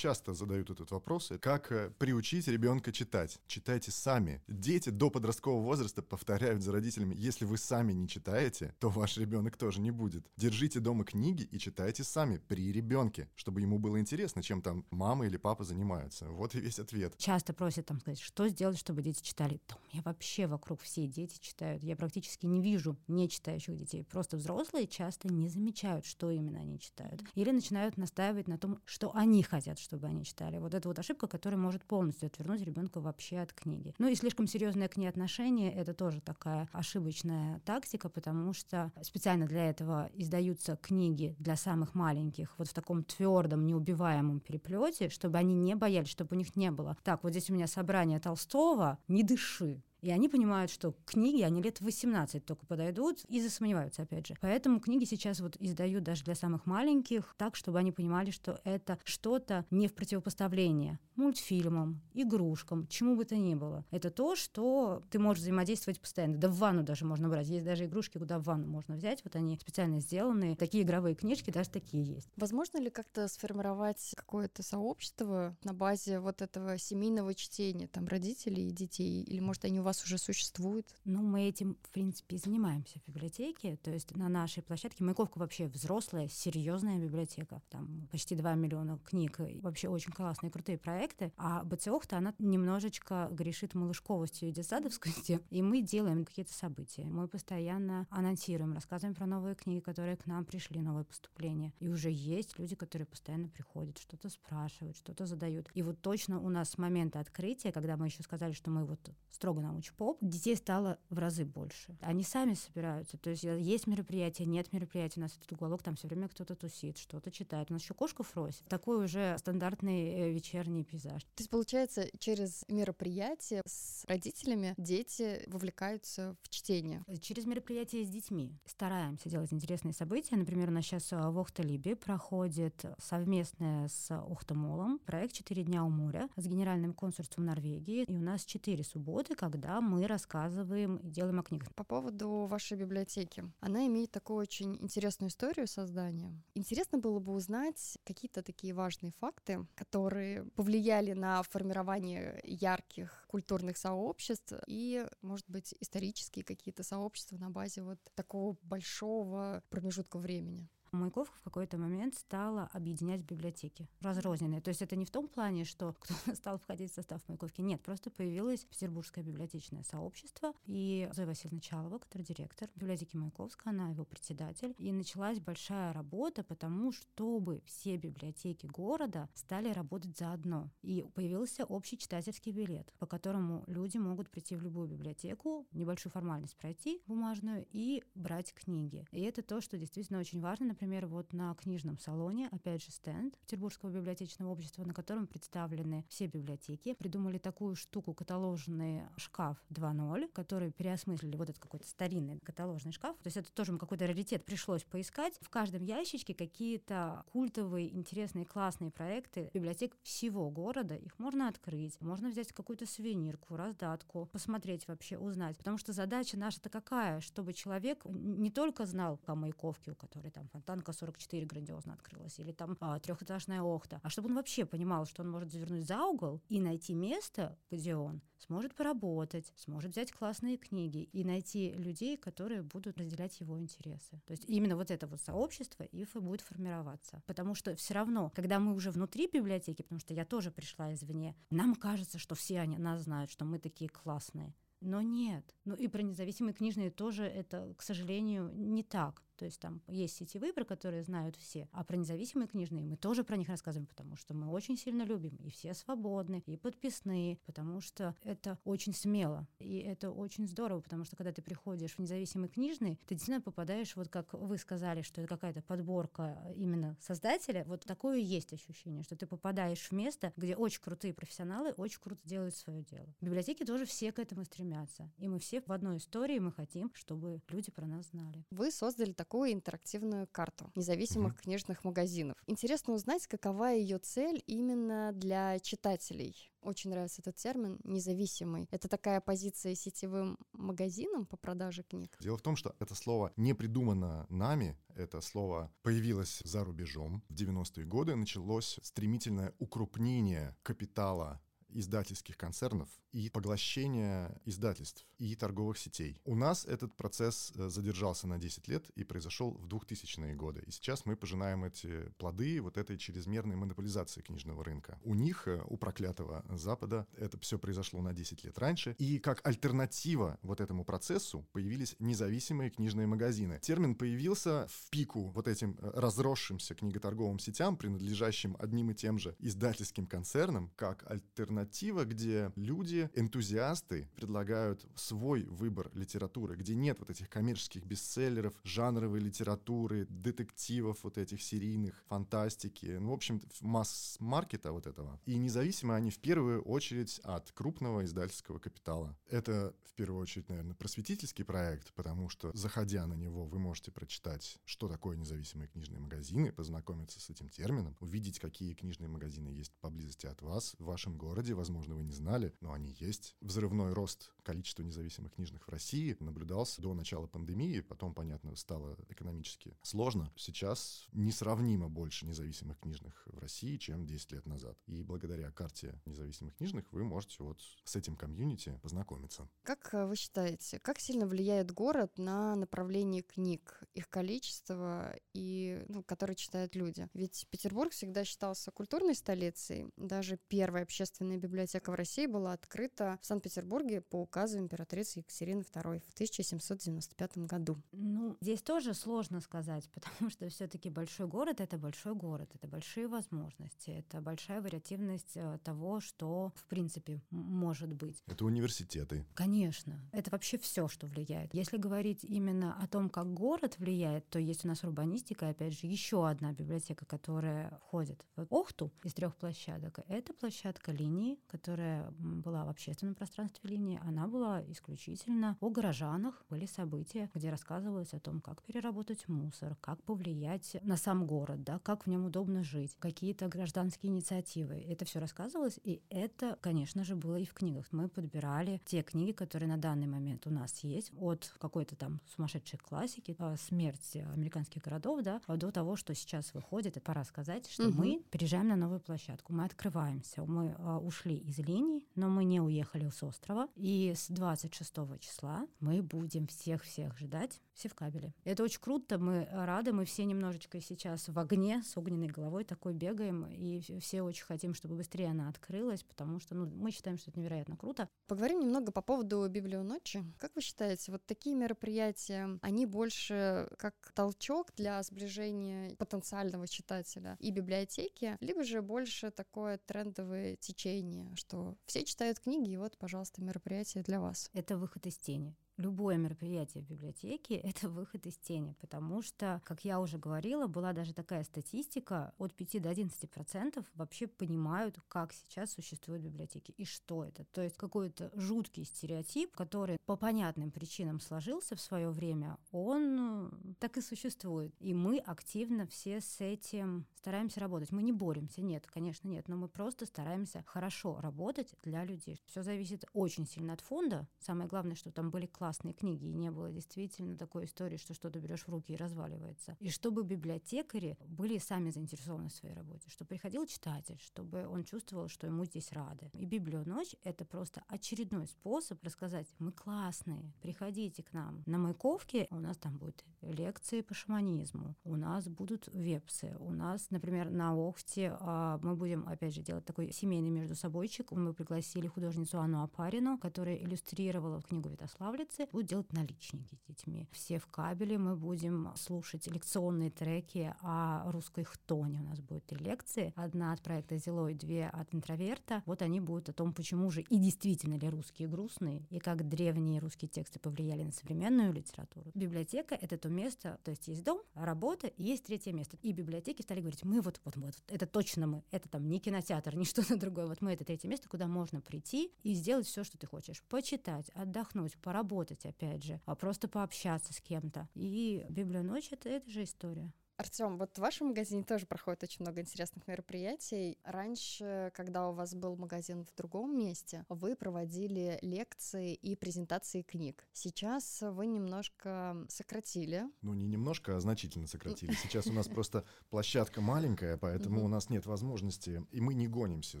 часто 0.00 0.32
задают 0.32 0.70
этот 0.70 0.90
вопрос, 0.92 1.30
как 1.40 1.70
э, 1.70 1.90
приучить 1.98 2.48
ребенка 2.48 2.90
читать. 2.90 3.38
Читайте 3.46 3.90
сами. 3.90 4.42
Дети 4.48 4.88
до 4.88 5.10
подросткового 5.10 5.62
возраста 5.62 6.00
повторяют 6.00 6.62
за 6.62 6.72
родителями, 6.72 7.14
если 7.18 7.44
вы 7.44 7.58
сами 7.58 7.92
не 7.92 8.08
читаете, 8.08 8.74
то 8.78 8.88
ваш 8.88 9.18
ребенок 9.18 9.58
тоже 9.58 9.80
не 9.80 9.90
будет. 9.90 10.24
Держите 10.38 10.80
дома 10.80 11.04
книги 11.04 11.42
и 11.42 11.58
читайте 11.58 12.02
сами 12.02 12.38
при 12.48 12.72
ребенке, 12.72 13.28
чтобы 13.34 13.60
ему 13.60 13.78
было 13.78 14.00
интересно, 14.00 14.42
чем 14.42 14.62
там 14.62 14.86
мама 14.90 15.26
или 15.26 15.36
папа 15.36 15.64
занимаются. 15.64 16.30
Вот 16.30 16.54
и 16.54 16.60
весь 16.60 16.78
ответ. 16.78 17.14
Часто 17.18 17.52
просят 17.52 17.84
там 17.84 18.00
сказать, 18.00 18.20
что 18.20 18.48
сделать, 18.48 18.78
чтобы 18.78 19.02
дети 19.02 19.20
читали. 19.20 19.60
Да 19.68 19.76
у 19.76 19.92
меня 19.92 20.02
вообще 20.02 20.46
вокруг 20.46 20.80
все 20.80 21.06
дети 21.06 21.38
читают. 21.40 21.82
Я 21.82 21.94
практически 21.94 22.46
не 22.46 22.62
вижу 22.62 22.96
не 23.06 23.28
читающих 23.28 23.76
детей. 23.76 24.04
Просто 24.04 24.38
взрослые 24.38 24.86
часто 24.86 25.28
не 25.28 25.48
замечают, 25.48 26.06
что 26.06 26.30
именно 26.30 26.60
они 26.60 26.80
читают. 26.80 27.22
Или 27.34 27.50
начинают 27.50 27.98
настаивать 27.98 28.48
на 28.48 28.56
том, 28.56 28.80
что 28.86 29.14
они 29.14 29.42
хотят, 29.42 29.78
чтобы 29.90 30.06
они 30.06 30.24
читали. 30.24 30.58
Вот 30.58 30.72
это 30.72 30.88
вот 30.88 31.00
ошибка, 31.00 31.26
которая 31.26 31.58
может 31.58 31.84
полностью 31.84 32.28
отвернуть 32.28 32.62
ребенка 32.62 33.00
вообще 33.00 33.40
от 33.40 33.52
книги. 33.52 33.92
Ну 33.98 34.06
и 34.06 34.14
слишком 34.14 34.46
серьезное 34.46 34.86
к 34.86 34.96
ней 34.96 35.08
отношение— 35.08 35.72
это 35.74 35.94
тоже 35.94 36.20
такая 36.20 36.68
ошибочная 36.70 37.58
тактика, 37.64 38.08
потому 38.08 38.52
что 38.52 38.92
специально 39.02 39.46
для 39.46 39.68
этого 39.68 40.08
издаются 40.14 40.76
книги 40.76 41.34
для 41.40 41.56
самых 41.56 41.96
маленьких 41.96 42.54
вот 42.56 42.68
в 42.68 42.72
таком 42.72 43.02
твердом, 43.02 43.66
неубиваемом 43.66 44.38
переплете, 44.38 45.08
чтобы 45.08 45.38
они 45.38 45.54
не 45.54 45.74
боялись, 45.74 46.08
чтобы 46.08 46.36
у 46.36 46.38
них 46.38 46.54
не 46.54 46.70
было. 46.70 46.96
Так, 47.02 47.24
вот 47.24 47.32
здесь 47.32 47.50
у 47.50 47.54
меня 47.54 47.66
собрание 47.66 48.20
Толстого, 48.20 48.98
не 49.08 49.24
дыши. 49.24 49.82
И 50.00 50.10
они 50.10 50.28
понимают, 50.28 50.70
что 50.70 50.94
книги, 51.04 51.42
они 51.42 51.62
лет 51.62 51.80
18 51.80 52.44
только 52.44 52.66
подойдут 52.66 53.24
и 53.28 53.40
засомневаются, 53.40 54.02
опять 54.02 54.26
же. 54.26 54.34
Поэтому 54.40 54.80
книги 54.80 55.04
сейчас 55.04 55.40
вот 55.40 55.56
издают 55.58 56.02
даже 56.04 56.24
для 56.24 56.34
самых 56.34 56.66
маленьких, 56.66 57.34
так, 57.36 57.56
чтобы 57.56 57.78
они 57.78 57.92
понимали, 57.92 58.30
что 58.30 58.60
это 58.64 58.98
что-то 59.04 59.66
не 59.70 59.88
в 59.88 59.94
противопоставление 59.94 60.98
мультфильмам, 61.20 62.00
игрушкам, 62.14 62.86
чему 62.88 63.16
бы 63.16 63.24
то 63.24 63.36
ни 63.36 63.54
было. 63.54 63.84
Это 63.90 64.10
то, 64.10 64.36
что 64.36 65.02
ты 65.10 65.18
можешь 65.18 65.42
взаимодействовать 65.42 66.00
постоянно. 66.00 66.36
Да 66.36 66.48
в 66.48 66.56
ванну 66.56 66.82
даже 66.82 67.04
можно 67.04 67.28
брать. 67.28 67.48
Есть 67.48 67.64
даже 67.64 67.84
игрушки, 67.84 68.18
куда 68.18 68.38
в 68.38 68.44
ванну 68.44 68.66
можно 68.66 68.96
взять. 68.96 69.22
Вот 69.24 69.36
они 69.36 69.56
специально 69.60 70.00
сделаны. 70.00 70.56
Такие 70.56 70.82
игровые 70.82 71.14
книжки 71.14 71.50
даже 71.50 71.70
такие 71.70 72.04
есть. 72.04 72.28
Возможно 72.36 72.78
ли 72.78 72.90
как-то 72.90 73.28
сформировать 73.28 74.12
какое-то 74.16 74.62
сообщество 74.62 75.56
на 75.62 75.74
базе 75.74 76.20
вот 76.20 76.42
этого 76.42 76.78
семейного 76.78 77.34
чтения, 77.34 77.86
там, 77.86 78.06
родителей 78.06 78.68
и 78.68 78.72
детей? 78.72 79.22
Или, 79.22 79.40
может, 79.40 79.64
они 79.64 79.80
у 79.80 79.82
вас 79.82 80.02
уже 80.02 80.18
существуют? 80.18 80.86
Ну, 81.04 81.22
мы 81.22 81.42
этим, 81.42 81.76
в 81.82 81.90
принципе, 81.90 82.36
и 82.36 82.38
занимаемся 82.38 82.98
в 82.98 83.10
библиотеке. 83.10 83.78
То 83.82 83.90
есть 83.90 84.16
на 84.16 84.28
нашей 84.28 84.62
площадке 84.62 85.04
Маяковка 85.04 85.38
вообще 85.38 85.66
взрослая, 85.68 86.28
серьезная 86.28 86.98
библиотека. 86.98 87.60
Там 87.68 88.08
почти 88.10 88.34
2 88.34 88.54
миллиона 88.54 88.98
книг. 89.04 89.40
И 89.40 89.60
вообще 89.60 89.88
очень 89.88 90.12
классные, 90.12 90.50
крутые 90.50 90.78
проекты 90.78 91.09
проекты, 91.10 91.32
а 91.36 91.62
БЦОХ-то 91.64 92.18
она 92.18 92.34
немножечко 92.38 93.28
грешит 93.32 93.74
малышковостью 93.74 94.48
и 94.48 94.52
детсадовскостью, 94.52 95.40
и 95.50 95.62
мы 95.62 95.82
делаем 95.82 96.24
какие-то 96.24 96.52
события. 96.52 97.04
Мы 97.04 97.28
постоянно 97.28 98.06
анонсируем, 98.10 98.72
рассказываем 98.72 99.14
про 99.14 99.26
новые 99.26 99.54
книги, 99.54 99.80
которые 99.80 100.16
к 100.16 100.26
нам 100.26 100.44
пришли, 100.44 100.80
новые 100.80 101.04
поступления. 101.04 101.72
И 101.80 101.88
уже 101.88 102.10
есть 102.10 102.58
люди, 102.58 102.74
которые 102.74 103.06
постоянно 103.06 103.48
приходят, 103.48 103.98
что-то 103.98 104.28
спрашивают, 104.28 104.96
что-то 104.96 105.26
задают. 105.26 105.68
И 105.74 105.82
вот 105.82 106.00
точно 106.00 106.40
у 106.40 106.48
нас 106.48 106.70
с 106.70 106.78
момента 106.78 107.20
открытия, 107.20 107.72
когда 107.72 107.96
мы 107.96 108.06
еще 108.06 108.22
сказали, 108.22 108.52
что 108.52 108.70
мы 108.70 108.84
вот 108.84 109.10
строго 109.30 109.60
научпоп, 109.60 110.18
детей 110.20 110.56
стало 110.56 110.98
в 111.08 111.18
разы 111.18 111.44
больше. 111.44 111.96
Они 112.00 112.22
сами 112.22 112.54
собираются. 112.54 113.18
То 113.18 113.30
есть 113.30 113.44
есть 113.44 113.86
мероприятия, 113.86 114.44
нет 114.44 114.72
мероприятий. 114.72 115.20
У 115.20 115.22
нас 115.22 115.36
этот 115.36 115.52
уголок, 115.52 115.82
там 115.82 115.96
все 115.96 116.08
время 116.08 116.28
кто-то 116.28 116.54
тусит, 116.54 116.98
что-то 116.98 117.30
читает. 117.30 117.70
У 117.70 117.74
нас 117.74 117.82
еще 117.82 117.94
кошка 117.94 118.22
Фрось. 118.22 118.62
Такой 118.68 119.04
уже 119.04 119.36
стандартный 119.38 120.08
э, 120.08 120.30
вечерний. 120.32 120.84
То 121.08 121.40
есть, 121.40 121.50
получается, 121.50 122.06
через 122.18 122.64
мероприятия 122.68 123.62
с 123.64 124.04
родителями 124.06 124.74
дети 124.76 125.42
вовлекаются 125.46 126.36
в 126.42 126.48
чтение? 126.48 127.04
Через 127.20 127.46
мероприятия 127.46 128.04
с 128.04 128.08
детьми. 128.08 128.58
Стараемся 128.66 129.28
делать 129.28 129.52
интересные 129.52 129.94
события. 129.94 130.36
Например, 130.36 130.68
у 130.68 130.72
нас 130.72 130.84
сейчас 130.84 131.10
в 131.12 131.38
Охталибе 131.38 131.96
проходит 131.96 132.84
совместное 132.98 133.88
с 133.88 134.10
Охтамолом 134.10 134.98
проект 134.98 135.34
«Четыре 135.34 135.62
дня 135.62 135.84
у 135.84 135.90
моря» 135.90 136.28
с 136.36 136.46
Генеральным 136.46 136.92
консульством 136.92 137.44
Норвегии. 137.46 138.04
И 138.04 138.16
у 138.16 138.20
нас 138.20 138.44
четыре 138.44 138.82
субботы, 138.84 139.34
когда 139.34 139.80
мы 139.80 140.06
рассказываем 140.06 140.96
и 140.96 141.08
делаем 141.08 141.38
о 141.38 141.42
книгах. 141.42 141.72
По 141.74 141.84
поводу 141.84 142.46
вашей 142.46 142.76
библиотеки. 142.76 143.44
Она 143.60 143.86
имеет 143.86 144.10
такую 144.10 144.38
очень 144.38 144.76
интересную 144.80 145.30
историю 145.30 145.66
создания. 145.66 146.32
Интересно 146.54 146.98
было 146.98 147.20
бы 147.20 147.32
узнать 147.32 147.98
какие-то 148.04 148.42
такие 148.42 148.74
важные 148.74 149.12
факты, 149.20 149.66
которые 149.74 150.44
повлияли 150.56 150.79
на 151.14 151.42
формирование 151.42 152.40
ярких 152.44 153.24
культурных 153.28 153.76
сообществ 153.76 154.54
и, 154.66 155.06
может 155.22 155.48
быть, 155.48 155.74
исторические 155.80 156.44
какие-то 156.44 156.82
сообщества 156.82 157.36
на 157.36 157.50
базе 157.50 157.82
вот 157.82 157.98
такого 158.14 158.56
большого 158.62 159.62
промежутка 159.68 160.18
времени. 160.18 160.68
Маяковка 160.92 161.36
в 161.36 161.42
какой-то 161.42 161.78
момент 161.78 162.14
стала 162.14 162.68
объединять 162.72 163.22
библиотеки 163.22 163.88
разрозненные. 164.00 164.60
То 164.60 164.68
есть 164.68 164.82
это 164.82 164.96
не 164.96 165.04
в 165.04 165.10
том 165.10 165.28
плане, 165.28 165.64
что 165.64 165.92
кто-то 166.00 166.34
стал 166.34 166.58
входить 166.58 166.90
в 166.90 166.94
состав 166.94 167.20
Маяковки. 167.28 167.60
Нет, 167.60 167.82
просто 167.82 168.10
появилось 168.10 168.64
Петербургское 168.64 169.24
библиотечное 169.24 169.82
сообщество, 169.84 170.52
и 170.66 171.08
Зоя 171.12 171.26
Васильевна 171.26 171.60
Чалова, 171.60 171.98
которая 171.98 172.26
директор 172.26 172.68
библиотеки 172.74 173.16
Маяковская, 173.16 173.72
она 173.72 173.90
его 173.90 174.04
председатель. 174.04 174.74
И 174.78 174.92
началась 174.92 175.38
большая 175.38 175.92
работа, 175.92 176.42
потому 176.42 176.92
чтобы 176.92 177.62
все 177.64 177.96
библиотеки 177.96 178.66
города 178.66 179.28
стали 179.34 179.72
работать 179.72 180.16
заодно. 180.18 180.70
И 180.82 181.04
появился 181.14 181.64
общий 181.64 181.98
читательский 181.98 182.52
билет, 182.52 182.92
по 182.98 183.06
которому 183.06 183.64
люди 183.66 183.98
могут 183.98 184.30
прийти 184.30 184.56
в 184.56 184.62
любую 184.62 184.88
библиотеку, 184.88 185.66
небольшую 185.72 186.12
формальность 186.12 186.56
пройти, 186.56 187.02
бумажную, 187.06 187.66
и 187.70 188.02
брать 188.14 188.52
книги. 188.52 189.06
И 189.12 189.22
это 189.22 189.42
то, 189.42 189.60
что 189.60 189.78
действительно 189.78 190.18
очень 190.18 190.40
важно, 190.40 190.66
например, 190.80 191.06
вот 191.08 191.34
на 191.34 191.54
книжном 191.56 191.98
салоне, 191.98 192.48
опять 192.50 192.82
же, 192.82 192.90
стенд 192.90 193.36
Петербургского 193.40 193.90
библиотечного 193.90 194.50
общества, 194.50 194.82
на 194.82 194.94
котором 194.94 195.26
представлены 195.26 196.06
все 196.08 196.26
библиотеки. 196.26 196.94
Придумали 196.94 197.36
такую 197.36 197.76
штуку, 197.76 198.14
каталожный 198.14 199.02
шкаф 199.18 199.62
2.0, 199.68 200.30
который 200.32 200.72
переосмыслили 200.72 201.36
вот 201.36 201.50
этот 201.50 201.60
какой-то 201.60 201.86
старинный 201.86 202.40
каталожный 202.40 202.92
шкаф. 202.92 203.14
То 203.18 203.26
есть 203.26 203.36
это 203.36 203.52
тоже 203.52 203.76
какой-то 203.76 204.06
раритет 204.06 204.46
пришлось 204.46 204.82
поискать. 204.84 205.34
В 205.42 205.50
каждом 205.50 205.82
ящичке 205.82 206.34
какие-то 206.34 207.24
культовые, 207.30 207.94
интересные, 207.94 208.46
классные 208.46 208.90
проекты 208.90 209.50
библиотек 209.52 209.94
всего 210.02 210.48
города. 210.48 210.94
Их 210.94 211.18
можно 211.18 211.48
открыть, 211.48 212.00
можно 212.00 212.30
взять 212.30 212.54
какую-то 212.54 212.86
сувенирку, 212.86 213.54
раздатку, 213.54 214.30
посмотреть 214.32 214.88
вообще, 214.88 215.18
узнать. 215.18 215.58
Потому 215.58 215.76
что 215.76 215.92
задача 215.92 216.38
наша-то 216.38 216.70
какая? 216.70 217.20
Чтобы 217.20 217.52
человек 217.52 218.02
не 218.06 218.50
только 218.50 218.86
знал 218.86 219.20
о 219.26 219.34
Маяковке, 219.34 219.90
у 219.90 219.94
которой 219.94 220.30
там 220.30 220.48
фантастика, 220.48 220.69
Танка 220.70 220.92
44 220.92 221.46
грандиозно 221.46 221.94
открылась, 221.94 222.38
или 222.38 222.52
там 222.52 222.76
а, 222.78 223.00
трехэтажная 223.00 223.60
Охта. 223.60 223.98
А 224.04 224.08
чтобы 224.08 224.28
он 224.28 224.36
вообще 224.36 224.64
понимал, 224.64 225.04
что 225.04 225.24
он 225.24 225.28
может 225.28 225.50
завернуть 225.50 225.84
за 225.84 226.00
угол 226.04 226.40
и 226.48 226.60
найти 226.60 226.94
место, 226.94 227.58
где 227.72 227.96
он 227.96 228.22
сможет 228.38 228.76
поработать, 228.76 229.52
сможет 229.56 229.90
взять 229.90 230.12
классные 230.12 230.58
книги 230.58 231.08
и 231.12 231.24
найти 231.24 231.72
людей, 231.72 232.16
которые 232.16 232.62
будут 232.62 232.98
разделять 232.98 233.40
его 233.40 233.58
интересы. 233.58 234.22
То 234.26 234.30
есть 234.30 234.44
именно 234.46 234.76
вот 234.76 234.92
это 234.92 235.08
вот 235.08 235.20
сообщество 235.20 235.82
и 235.82 236.06
будет 236.20 236.40
формироваться. 236.40 237.20
Потому 237.26 237.56
что 237.56 237.74
все 237.74 237.94
равно, 237.94 238.30
когда 238.30 238.60
мы 238.60 238.72
уже 238.72 238.92
внутри 238.92 239.26
библиотеки, 239.26 239.82
потому 239.82 239.98
что 239.98 240.14
я 240.14 240.24
тоже 240.24 240.52
пришла 240.52 240.94
извне, 240.94 241.34
нам 241.50 241.74
кажется, 241.74 242.20
что 242.20 242.36
все 242.36 242.60
они 242.60 242.78
нас 242.78 243.02
знают, 243.02 243.32
что 243.32 243.44
мы 243.44 243.58
такие 243.58 243.90
классные. 243.90 244.54
Но 244.80 245.02
нет. 245.02 245.54
Ну 245.64 245.74
и 245.74 245.88
про 245.88 246.02
независимые 246.02 246.54
книжные 246.54 246.90
тоже 246.90 247.24
это, 247.24 247.74
к 247.76 247.82
сожалению, 247.82 248.50
не 248.54 248.82
так. 248.82 249.22
То 249.40 249.46
есть 249.46 249.58
там 249.58 249.80
есть 249.86 250.16
сетевые, 250.16 250.52
про 250.52 250.66
которые 250.66 251.02
знают 251.02 251.34
все, 251.34 251.66
а 251.72 251.82
про 251.82 251.96
независимые 251.96 252.46
книжные 252.46 252.84
мы 252.84 252.98
тоже 252.98 253.24
про 253.24 253.38
них 253.38 253.48
рассказываем, 253.48 253.86
потому 253.86 254.14
что 254.14 254.34
мы 254.34 254.50
очень 254.50 254.76
сильно 254.76 255.02
любим, 255.02 255.34
и 255.36 255.48
все 255.48 255.72
свободны, 255.72 256.42
и 256.44 256.58
подписные, 256.58 257.38
потому 257.46 257.80
что 257.80 258.14
это 258.22 258.58
очень 258.64 258.92
смело, 258.92 259.48
и 259.58 259.78
это 259.78 260.10
очень 260.10 260.46
здорово, 260.46 260.82
потому 260.82 261.04
что 261.04 261.16
когда 261.16 261.32
ты 261.32 261.40
приходишь 261.40 261.94
в 261.94 262.00
независимый 262.00 262.50
книжный, 262.50 262.96
ты 263.06 263.14
действительно 263.14 263.40
попадаешь, 263.40 263.96
вот 263.96 264.10
как 264.10 264.34
вы 264.34 264.58
сказали, 264.58 265.00
что 265.00 265.22
это 265.22 265.28
какая-то 265.28 265.62
подборка 265.62 266.36
именно 266.54 266.98
создателя, 267.00 267.64
вот 267.66 267.86
такое 267.86 268.18
есть 268.18 268.52
ощущение, 268.52 269.04
что 269.04 269.16
ты 269.16 269.26
попадаешь 269.26 269.88
в 269.88 269.92
место, 269.92 270.34
где 270.36 270.54
очень 270.54 270.82
крутые 270.82 271.14
профессионалы 271.14 271.72
очень 271.78 272.02
круто 272.02 272.20
делают 272.28 272.56
свое 272.56 272.82
дело. 272.82 273.08
Библиотеки 273.22 273.64
тоже 273.64 273.86
все 273.86 274.12
к 274.12 274.18
этому 274.18 274.44
стремятся, 274.44 275.10
и 275.16 275.28
мы 275.28 275.38
все 275.38 275.62
в 275.62 275.72
одной 275.72 275.96
истории, 275.96 276.38
мы 276.38 276.52
хотим, 276.52 276.92
чтобы 276.92 277.40
люди 277.48 277.70
про 277.70 277.86
нас 277.86 278.08
знали. 278.10 278.44
Вы 278.50 278.70
создали 278.70 279.14
так 279.14 279.29
такую 279.30 279.52
интерактивную 279.52 280.26
карту 280.26 280.72
независимых 280.74 281.34
mm-hmm. 281.34 281.42
книжных 281.42 281.84
магазинов. 281.84 282.36
Интересно 282.48 282.94
узнать, 282.94 283.28
какова 283.28 283.66
ее 283.66 283.98
цель 283.98 284.42
именно 284.48 285.12
для 285.12 285.60
читателей. 285.60 286.50
Очень 286.62 286.90
нравится 286.90 287.22
этот 287.22 287.36
термин 287.36 287.78
«независимый». 287.84 288.66
Это 288.72 288.88
такая 288.88 289.20
позиция 289.20 289.76
сетевым 289.76 290.36
магазином 290.52 291.26
по 291.26 291.36
продаже 291.36 291.84
книг? 291.84 292.16
Дело 292.20 292.38
в 292.38 292.42
том, 292.42 292.56
что 292.56 292.74
это 292.80 292.96
слово 292.96 293.32
не 293.36 293.54
придумано 293.54 294.26
нами, 294.30 294.76
это 294.96 295.20
слово 295.20 295.72
появилось 295.82 296.40
за 296.44 296.64
рубежом. 296.64 297.22
В 297.28 297.34
90-е 297.34 297.86
годы 297.86 298.16
началось 298.16 298.80
стремительное 298.82 299.54
укрупнение 299.60 300.56
капитала 300.64 301.40
издательских 301.72 302.36
концернов 302.36 302.88
и 303.12 303.28
поглощение 303.28 304.38
издательств 304.44 305.06
и 305.18 305.34
торговых 305.34 305.78
сетей. 305.78 306.20
У 306.24 306.34
нас 306.34 306.64
этот 306.64 306.96
процесс 306.96 307.52
э, 307.56 307.68
задержался 307.68 308.26
на 308.26 308.38
10 308.38 308.68
лет 308.68 308.88
и 308.90 309.04
произошел 309.04 309.52
в 309.52 309.66
2000-е 309.66 310.34
годы. 310.34 310.62
И 310.66 310.70
сейчас 310.70 311.06
мы 311.06 311.16
пожинаем 311.16 311.64
эти 311.64 312.10
плоды 312.18 312.60
вот 312.60 312.76
этой 312.76 312.96
чрезмерной 312.98 313.56
монополизации 313.56 314.20
книжного 314.20 314.64
рынка. 314.64 314.98
У 315.02 315.14
них, 315.14 315.48
э, 315.48 315.62
у 315.66 315.76
проклятого 315.76 316.44
Запада, 316.50 317.06
это 317.16 317.38
все 317.40 317.58
произошло 317.58 318.00
на 318.00 318.12
10 318.12 318.44
лет 318.44 318.58
раньше. 318.58 318.94
И 318.98 319.18
как 319.18 319.46
альтернатива 319.46 320.38
вот 320.42 320.60
этому 320.60 320.84
процессу 320.84 321.46
появились 321.52 321.96
независимые 321.98 322.70
книжные 322.70 323.06
магазины. 323.06 323.58
Термин 323.62 323.94
появился 323.94 324.66
в 324.68 324.90
пику 324.90 325.30
вот 325.30 325.48
этим 325.48 325.76
э, 325.80 325.90
разросшимся 325.94 326.74
книготорговым 326.74 327.38
сетям, 327.38 327.76
принадлежащим 327.76 328.56
одним 328.58 328.90
и 328.90 328.94
тем 328.94 329.18
же 329.18 329.34
издательским 329.38 330.06
концернам, 330.06 330.72
как 330.76 331.10
альтернатива 331.10 331.59
альтернатива, 331.60 332.04
где 332.04 332.52
люди, 332.56 333.10
энтузиасты 333.14 334.08
предлагают 334.16 334.86
свой 334.94 335.44
выбор 335.44 335.90
литературы, 335.94 336.56
где 336.56 336.74
нет 336.74 336.98
вот 336.98 337.10
этих 337.10 337.28
коммерческих 337.28 337.84
бестселлеров, 337.84 338.54
жанровой 338.64 339.20
литературы, 339.20 340.06
детективов 340.08 340.98
вот 341.02 341.18
этих 341.18 341.42
серийных, 341.42 342.02
фантастики, 342.08 342.98
ну, 343.00 343.10
в 343.10 343.14
общем, 343.14 343.40
масс-маркета 343.60 344.72
вот 344.72 344.86
этого. 344.86 345.20
И 345.26 345.36
независимо 345.36 345.94
они 345.94 346.10
в 346.10 346.18
первую 346.18 346.62
очередь 346.62 347.20
от 347.24 347.52
крупного 347.52 348.04
издательского 348.04 348.58
капитала. 348.58 349.16
Это 349.28 349.74
в 349.84 349.94
первую 349.94 350.22
очередь, 350.22 350.48
наверное, 350.48 350.74
просветительский 350.74 351.44
проект, 351.44 351.92
потому 351.94 352.28
что, 352.28 352.50
заходя 352.54 353.06
на 353.06 353.14
него, 353.14 353.46
вы 353.46 353.58
можете 353.58 353.90
прочитать, 353.90 354.58
что 354.64 354.88
такое 354.88 355.16
независимые 355.16 355.68
книжные 355.68 356.00
магазины, 356.00 356.52
познакомиться 356.52 357.20
с 357.20 357.28
этим 357.30 357.48
термином, 357.48 357.96
увидеть, 358.00 358.38
какие 358.38 358.74
книжные 358.74 359.08
магазины 359.08 359.48
есть 359.48 359.72
поблизости 359.80 360.26
от 360.26 360.40
вас 360.42 360.74
в 360.78 360.84
вашем 360.84 361.16
городе, 361.18 361.49
городе, 361.50 361.54
возможно, 361.54 361.94
вы 361.94 362.04
не 362.04 362.12
знали, 362.12 362.52
но 362.60 362.72
они 362.72 362.94
есть. 362.98 363.34
Взрывной 363.40 363.92
рост 363.92 364.32
количества 364.42 364.82
независимых 364.82 365.32
книжных 365.34 365.66
в 365.66 365.70
России 365.70 366.16
наблюдался 366.20 366.82
до 366.82 366.94
начала 366.94 367.26
пандемии, 367.26 367.80
потом, 367.80 368.14
понятно, 368.14 368.56
стало 368.56 368.96
экономически 369.08 369.76
сложно. 369.82 370.32
Сейчас 370.36 371.06
несравнимо 371.12 371.88
больше 371.88 372.26
независимых 372.26 372.78
книжных 372.78 373.26
в 373.26 373.38
России, 373.38 373.76
чем 373.76 374.06
10 374.06 374.32
лет 374.32 374.46
назад. 374.46 374.76
И 374.86 375.02
благодаря 375.02 375.50
карте 375.50 376.00
независимых 376.06 376.56
книжных 376.56 376.92
вы 376.92 377.04
можете 377.04 377.42
вот 377.42 377.60
с 377.84 377.96
этим 377.96 378.16
комьюнити 378.16 378.78
познакомиться. 378.82 379.48
Как 379.62 379.94
э, 379.94 380.06
вы 380.06 380.16
считаете, 380.16 380.78
как 380.80 380.98
сильно 380.98 381.26
влияет 381.26 381.70
город 381.70 382.18
на 382.18 382.56
направление 382.56 383.22
книг, 383.22 383.82
их 383.94 384.08
количество 384.08 385.14
и 385.34 385.84
ну, 385.88 386.02
которые 386.02 386.36
читают 386.36 386.74
люди? 386.74 387.08
Ведь 387.14 387.46
Петербург 387.50 387.92
всегда 387.92 388.24
считался 388.24 388.70
культурной 388.70 389.14
столицей. 389.14 389.86
Даже 389.96 390.38
первая 390.48 390.82
общественная 390.82 391.39
библиотека 391.40 391.90
в 391.90 391.94
России 391.94 392.26
была 392.26 392.52
открыта 392.52 393.18
в 393.20 393.26
Санкт-Петербурге 393.26 394.00
по 394.00 394.20
указу 394.20 394.58
императрицы 394.58 395.20
Екатерины 395.20 395.62
II 395.62 396.00
в 396.00 396.12
1795 396.14 397.38
году. 397.38 397.76
Ну, 397.92 398.36
здесь 398.40 398.62
тоже 398.62 398.94
сложно 398.94 399.40
сказать, 399.40 399.88
потому 399.94 400.30
что 400.30 400.48
все-таки 400.48 400.90
большой 400.90 401.26
город 401.26 401.60
это 401.60 401.78
большой 401.78 402.14
город, 402.14 402.50
это 402.54 402.68
большие 402.68 403.08
возможности, 403.08 403.90
это 403.90 404.20
большая 404.20 404.60
вариативность 404.60 405.36
э, 405.36 405.58
того, 405.64 406.00
что 406.00 406.52
в 406.56 406.64
принципе 406.64 407.22
может 407.30 407.92
быть. 407.92 408.22
Это 408.26 408.44
университеты. 408.44 409.24
Конечно, 409.34 410.00
это 410.12 410.30
вообще 410.30 410.58
все, 410.58 410.88
что 410.88 411.06
влияет. 411.06 411.54
Если 411.54 411.76
говорить 411.76 412.24
именно 412.24 412.76
о 412.82 412.86
том, 412.86 413.08
как 413.08 413.32
город 413.32 413.78
влияет, 413.78 414.28
то 414.28 414.38
есть 414.38 414.64
у 414.64 414.68
нас 414.68 414.84
урбанистика, 414.84 415.48
опять 415.48 415.78
же, 415.78 415.86
еще 415.86 416.28
одна 416.28 416.52
библиотека, 416.52 417.04
которая 417.06 417.78
входит 417.78 418.24
в 418.36 418.46
Охту 418.50 418.92
из 419.02 419.14
трех 419.14 419.36
площадок. 419.36 420.00
Это 420.08 420.32
площадка 420.32 420.92
линии, 421.30 421.38
которая 421.48 422.10
была 422.18 422.64
в 422.64 422.68
общественном 422.68 423.14
пространстве 423.14 423.70
линии. 423.70 424.00
Она 424.02 424.26
была 424.26 424.62
исключительно 424.68 425.56
о 425.60 425.70
горожанах. 425.70 426.44
Были 426.50 426.66
события, 426.66 427.30
где 427.34 427.50
рассказывалось 427.50 428.12
о 428.14 428.20
том, 428.20 428.40
как 428.40 428.62
переработать 428.62 429.28
мусор, 429.28 429.76
как 429.80 430.02
повлиять 430.02 430.76
на 430.82 430.96
сам 430.96 431.26
город, 431.26 431.62
да, 431.62 431.78
как 431.78 432.06
в 432.06 432.10
нем 432.10 432.26
удобно 432.26 432.62
жить, 432.62 432.96
какие-то 432.98 433.48
гражданские 433.48 434.12
инициативы. 434.12 434.84
Это 434.88 435.04
все 435.04 435.18
рассказывалось, 435.20 435.78
и 435.84 436.02
это, 436.10 436.56
конечно 436.60 437.04
же, 437.04 437.16
было 437.16 437.38
и 437.38 437.44
в 437.44 437.54
книгах. 437.54 437.86
Мы 437.92 438.08
подбирали 438.08 438.80
те 438.84 439.02
книги, 439.02 439.32
которые 439.32 439.68
на 439.68 439.76
данный 439.76 440.06
момент 440.06 440.46
у 440.46 440.50
нас 440.50 440.84
есть, 440.84 441.12
от 441.18 441.52
какой-то 441.58 441.96
там 441.96 442.20
сумасшедшей 442.34 442.78
классики, 442.78 443.36
а, 443.38 443.56
смерть 443.56 444.16
американских 444.34 444.82
городов, 444.82 445.22
да, 445.22 445.40
до 445.46 445.70
того, 445.70 445.96
что 445.96 446.14
сейчас 446.14 446.54
выходит, 446.54 447.02
пора 447.02 447.24
сказать, 447.24 447.68
что 447.70 447.88
угу. 447.88 447.98
мы 447.98 448.22
переезжаем 448.30 448.68
на 448.68 448.76
новую 448.76 449.00
площадку, 449.00 449.52
мы 449.52 449.64
открываемся, 449.64 450.42
мы 450.44 450.74
а, 450.78 450.98
ушли 451.20 451.36
из 451.36 451.58
линий, 451.58 452.06
но 452.14 452.28
мы 452.28 452.44
не 452.44 452.60
уехали 452.60 453.10
с 453.10 453.22
острова, 453.22 453.68
и 453.76 454.12
с 454.16 454.28
26 454.28 455.20
числа 455.20 455.66
мы 455.80 456.02
будем 456.02 456.46
всех-всех 456.46 457.18
ждать 457.18 457.60
все 457.74 457.88
в 457.88 457.94
кабеле. 457.94 458.34
Это 458.44 458.62
очень 458.62 458.80
круто, 458.80 459.18
мы 459.18 459.46
рады, 459.50 459.92
мы 459.92 460.04
все 460.04 460.24
немножечко 460.24 460.80
сейчас 460.80 461.28
в 461.28 461.38
огне 461.38 461.82
с 461.82 461.96
огненной 461.96 462.28
головой 462.28 462.64
такой 462.64 462.94
бегаем, 462.94 463.46
и 463.46 463.80
все 464.00 464.22
очень 464.22 464.44
хотим, 464.44 464.74
чтобы 464.74 464.96
быстрее 464.96 465.28
она 465.28 465.48
открылась, 465.48 466.02
потому 466.02 466.40
что 466.40 466.54
ну, 466.54 466.66
мы 466.66 466.90
считаем, 466.90 467.18
что 467.18 467.30
это 467.30 467.40
невероятно 467.40 467.76
круто. 467.76 468.08
Поговорим 468.26 468.60
немного 468.60 468.92
по 468.92 469.02
поводу 469.02 469.46
библионочи. 469.48 470.24
Как 470.38 470.54
вы 470.54 470.62
считаете, 470.62 471.12
вот 471.12 471.24
такие 471.26 471.54
мероприятия, 471.54 472.58
они 472.62 472.86
больше 472.86 473.68
как 473.78 473.94
толчок 474.14 474.72
для 474.76 475.02
сближения 475.02 475.94
потенциального 475.96 476.66
читателя 476.66 477.36
и 477.40 477.50
библиотеки, 477.50 478.36
либо 478.40 478.62
же 478.64 478.82
больше 478.82 479.30
такое 479.30 479.78
трендовое 479.78 480.56
течение, 480.56 481.09
что 481.34 481.76
все 481.86 482.04
читают 482.04 482.40
книги, 482.40 482.70
и 482.70 482.76
вот, 482.76 482.96
пожалуйста, 482.98 483.42
мероприятие 483.42 484.02
для 484.02 484.20
вас? 484.20 484.50
Это 484.52 484.76
выход 484.76 485.06
из 485.06 485.18
тени 485.18 485.56
любое 485.80 486.16
мероприятие 486.16 486.82
в 486.84 486.86
библиотеке— 486.86 487.54
это 487.56 487.88
выход 487.88 488.26
из 488.26 488.36
тени, 488.36 488.74
потому 488.80 489.22
что, 489.22 489.60
как 489.64 489.84
я 489.84 490.00
уже 490.00 490.18
говорила, 490.18 490.66
была 490.66 490.92
даже 490.92 491.12
такая 491.12 491.44
статистика, 491.44 492.32
от 492.38 492.54
5 492.54 492.82
до 492.82 492.90
11 492.90 493.30
процентов 493.30 493.84
вообще 493.94 494.26
понимают, 494.26 494.98
как 495.08 495.32
сейчас 495.32 495.72
существуют 495.72 496.22
библиотеки 496.22 496.72
и 496.72 496.84
что 496.84 497.24
это. 497.24 497.44
То 497.52 497.62
есть 497.62 497.76
какой-то 497.76 498.30
жуткий 498.34 498.84
стереотип, 498.84 499.52
который 499.52 499.96
по 500.06 500.16
понятным 500.16 500.70
причинам 500.70 501.20
сложился 501.20 501.76
в 501.76 501.80
свое 501.80 502.10
время, 502.10 502.58
он 502.70 503.76
так 503.78 503.96
и 503.96 504.02
существует. 504.02 504.74
И 504.78 504.94
мы 504.94 505.18
активно 505.18 505.86
все 505.86 506.20
с 506.20 506.40
этим 506.40 507.06
стараемся 507.16 507.60
работать. 507.60 507.92
Мы 507.92 508.02
не 508.02 508.12
боремся, 508.12 508.62
нет, 508.62 508.86
конечно, 508.86 509.28
нет, 509.28 509.48
но 509.48 509.56
мы 509.56 509.68
просто 509.68 510.06
стараемся 510.06 510.62
хорошо 510.66 511.20
работать 511.20 511.74
для 511.82 512.04
людей. 512.04 512.42
Все 512.46 512.62
зависит 512.62 513.04
очень 513.12 513.46
сильно 513.46 513.72
от 513.72 513.80
фонда. 513.80 514.26
Самое 514.38 514.68
главное, 514.68 514.94
что 514.94 515.10
там 515.10 515.30
были 515.30 515.46
классные 515.46 515.69
книги, 515.78 516.26
и 516.26 516.32
не 516.32 516.50
было 516.50 516.70
действительно 516.70 517.36
такой 517.36 517.64
истории, 517.64 517.96
что 517.96 518.14
что-то 518.14 518.40
берешь 518.40 518.66
в 518.66 518.68
руки 518.68 518.92
и 518.92 518.96
разваливается. 518.96 519.76
И 519.80 519.90
чтобы 519.90 520.22
библиотекари 520.24 521.16
были 521.26 521.58
сами 521.58 521.90
заинтересованы 521.90 522.48
в 522.48 522.52
своей 522.52 522.74
работе, 522.74 523.10
чтобы 523.10 523.28
приходил 523.28 523.66
читатель, 523.66 524.18
чтобы 524.20 524.66
он 524.66 524.84
чувствовал, 524.84 525.28
что 525.28 525.46
ему 525.46 525.64
здесь 525.64 525.92
рады. 525.92 526.30
И 526.32 526.44
библионочь— 526.46 527.14
это 527.22 527.44
просто 527.44 527.82
очередной 527.88 528.46
способ 528.46 529.02
рассказать, 529.04 529.46
мы 529.58 529.72
классные, 529.72 530.52
приходите 530.62 531.22
к 531.22 531.32
нам. 531.32 531.62
На 531.66 531.78
Маяковке 531.78 532.46
у 532.50 532.58
нас 532.58 532.76
там 532.76 532.96
будут 532.96 533.24
лекции 533.42 534.00
по 534.00 534.14
шаманизму, 534.14 534.96
у 535.04 535.16
нас 535.16 535.48
будут 535.48 535.88
вепсы, 535.92 536.56
у 536.58 536.70
нас 536.70 537.10
например, 537.10 537.50
на 537.50 537.74
Охте 537.74 538.36
а, 538.40 538.78
мы 538.82 538.94
будем, 538.94 539.26
опять 539.28 539.54
же, 539.54 539.62
делать 539.62 539.84
такой 539.84 540.12
семейный 540.12 540.50
между 540.50 540.74
собойчик. 540.74 541.32
Мы 541.32 541.52
пригласили 541.52 542.06
художницу 542.06 542.58
Анну 542.58 542.82
Апарину, 542.82 543.38
которая 543.38 543.76
иллюстрировала 543.76 544.62
книгу 544.62 544.88
Витославлицы, 544.88 545.59
будет 545.66 545.86
делать 545.86 546.12
наличники 546.12 546.74
с 546.74 546.86
детьми. 546.86 547.28
Все 547.32 547.58
в 547.58 547.66
кабеле 547.66 548.18
мы 548.18 548.36
будем 548.36 548.92
слушать 548.96 549.46
лекционные 549.46 550.10
треки 550.10 550.74
о 550.80 551.30
русской 551.30 551.64
хтоне. 551.64 552.20
У 552.20 552.24
нас 552.24 552.40
будет 552.40 552.66
три 552.66 552.78
лекции. 552.78 553.32
Одна 553.36 553.72
от 553.72 553.82
проекта 553.82 554.16
Зело 554.18 554.48
и 554.48 554.54
две 554.54 554.88
от 554.88 555.14
интроверта. 555.14 555.82
Вот 555.86 556.02
они 556.02 556.20
будут 556.20 556.48
о 556.48 556.52
том, 556.52 556.72
почему 556.72 557.10
же 557.10 557.22
и 557.22 557.38
действительно 557.38 557.94
ли 557.94 558.08
русские 558.08 558.48
грустные, 558.48 559.06
и 559.10 559.18
как 559.18 559.48
древние 559.48 560.00
русские 560.00 560.28
тексты 560.28 560.58
повлияли 560.58 561.02
на 561.02 561.12
современную 561.12 561.72
литературу. 561.72 562.30
Библиотека— 562.34 562.94
это 563.00 563.18
то 563.18 563.28
место, 563.28 563.78
то 563.84 563.90
есть 563.90 564.08
есть 564.08 564.24
дом, 564.24 564.40
работа, 564.54 565.06
и 565.06 565.22
есть 565.22 565.44
третье 565.44 565.72
место. 565.72 565.96
И 566.02 566.12
библиотеки 566.12 566.62
стали 566.62 566.80
говорить, 566.80 567.04
мы 567.04 567.20
вот, 567.20 567.40
вот, 567.44 567.56
вот, 567.56 567.74
это 567.88 568.06
точно 568.06 568.46
мы, 568.46 568.64
это 568.70 568.88
там 568.88 569.08
не 569.08 569.18
кинотеатр, 569.18 569.76
не 569.76 569.84
что-то 569.90 570.16
другое, 570.16 570.46
вот 570.46 570.60
мы 570.60 570.72
это 570.72 570.84
третье 570.84 571.08
место, 571.08 571.28
куда 571.28 571.46
можно 571.46 571.80
прийти 571.80 572.32
и 572.42 572.54
сделать 572.54 572.86
все, 572.86 573.04
что 573.04 573.18
ты 573.18 573.26
хочешь, 573.26 573.62
почитать, 573.64 574.28
отдохнуть, 574.30 574.96
поработать, 574.98 575.49
опять 575.66 576.04
же, 576.04 576.20
а 576.26 576.34
просто 576.34 576.68
пообщаться 576.68 577.32
с 577.32 577.40
кем-то. 577.40 577.88
И 577.94 578.44
библионочь— 578.48 579.08
это 579.12 579.28
эта 579.28 579.50
же 579.50 579.64
история. 579.64 580.12
Артем, 580.40 580.78
вот 580.78 580.96
в 580.96 580.98
вашем 580.98 581.26
магазине 581.28 581.64
тоже 581.64 581.84
проходит 581.84 582.22
очень 582.22 582.38
много 582.40 582.62
интересных 582.62 583.06
мероприятий. 583.06 583.98
Раньше, 584.04 584.90
когда 584.94 585.28
у 585.28 585.34
вас 585.34 585.54
был 585.54 585.76
магазин 585.76 586.24
в 586.24 586.34
другом 586.34 586.78
месте, 586.78 587.26
вы 587.28 587.54
проводили 587.54 588.38
лекции 588.40 589.12
и 589.12 589.36
презентации 589.36 590.00
книг. 590.00 590.48
Сейчас 590.54 591.20
вы 591.20 591.46
немножко 591.46 592.38
сократили. 592.48 593.24
Ну, 593.42 593.52
не 593.52 593.66
немножко, 593.66 594.16
а 594.16 594.20
значительно 594.20 594.66
сократили. 594.66 595.12
Сейчас 595.22 595.46
у 595.46 595.52
нас 595.52 595.68
просто 595.68 596.06
площадка 596.30 596.80
маленькая, 596.80 597.36
поэтому 597.36 597.84
у 597.84 597.88
нас 597.88 598.08
нет 598.08 598.24
возможности, 598.24 599.04
и 599.10 599.20
мы 599.20 599.34
не 599.34 599.46
гонимся 599.46 600.00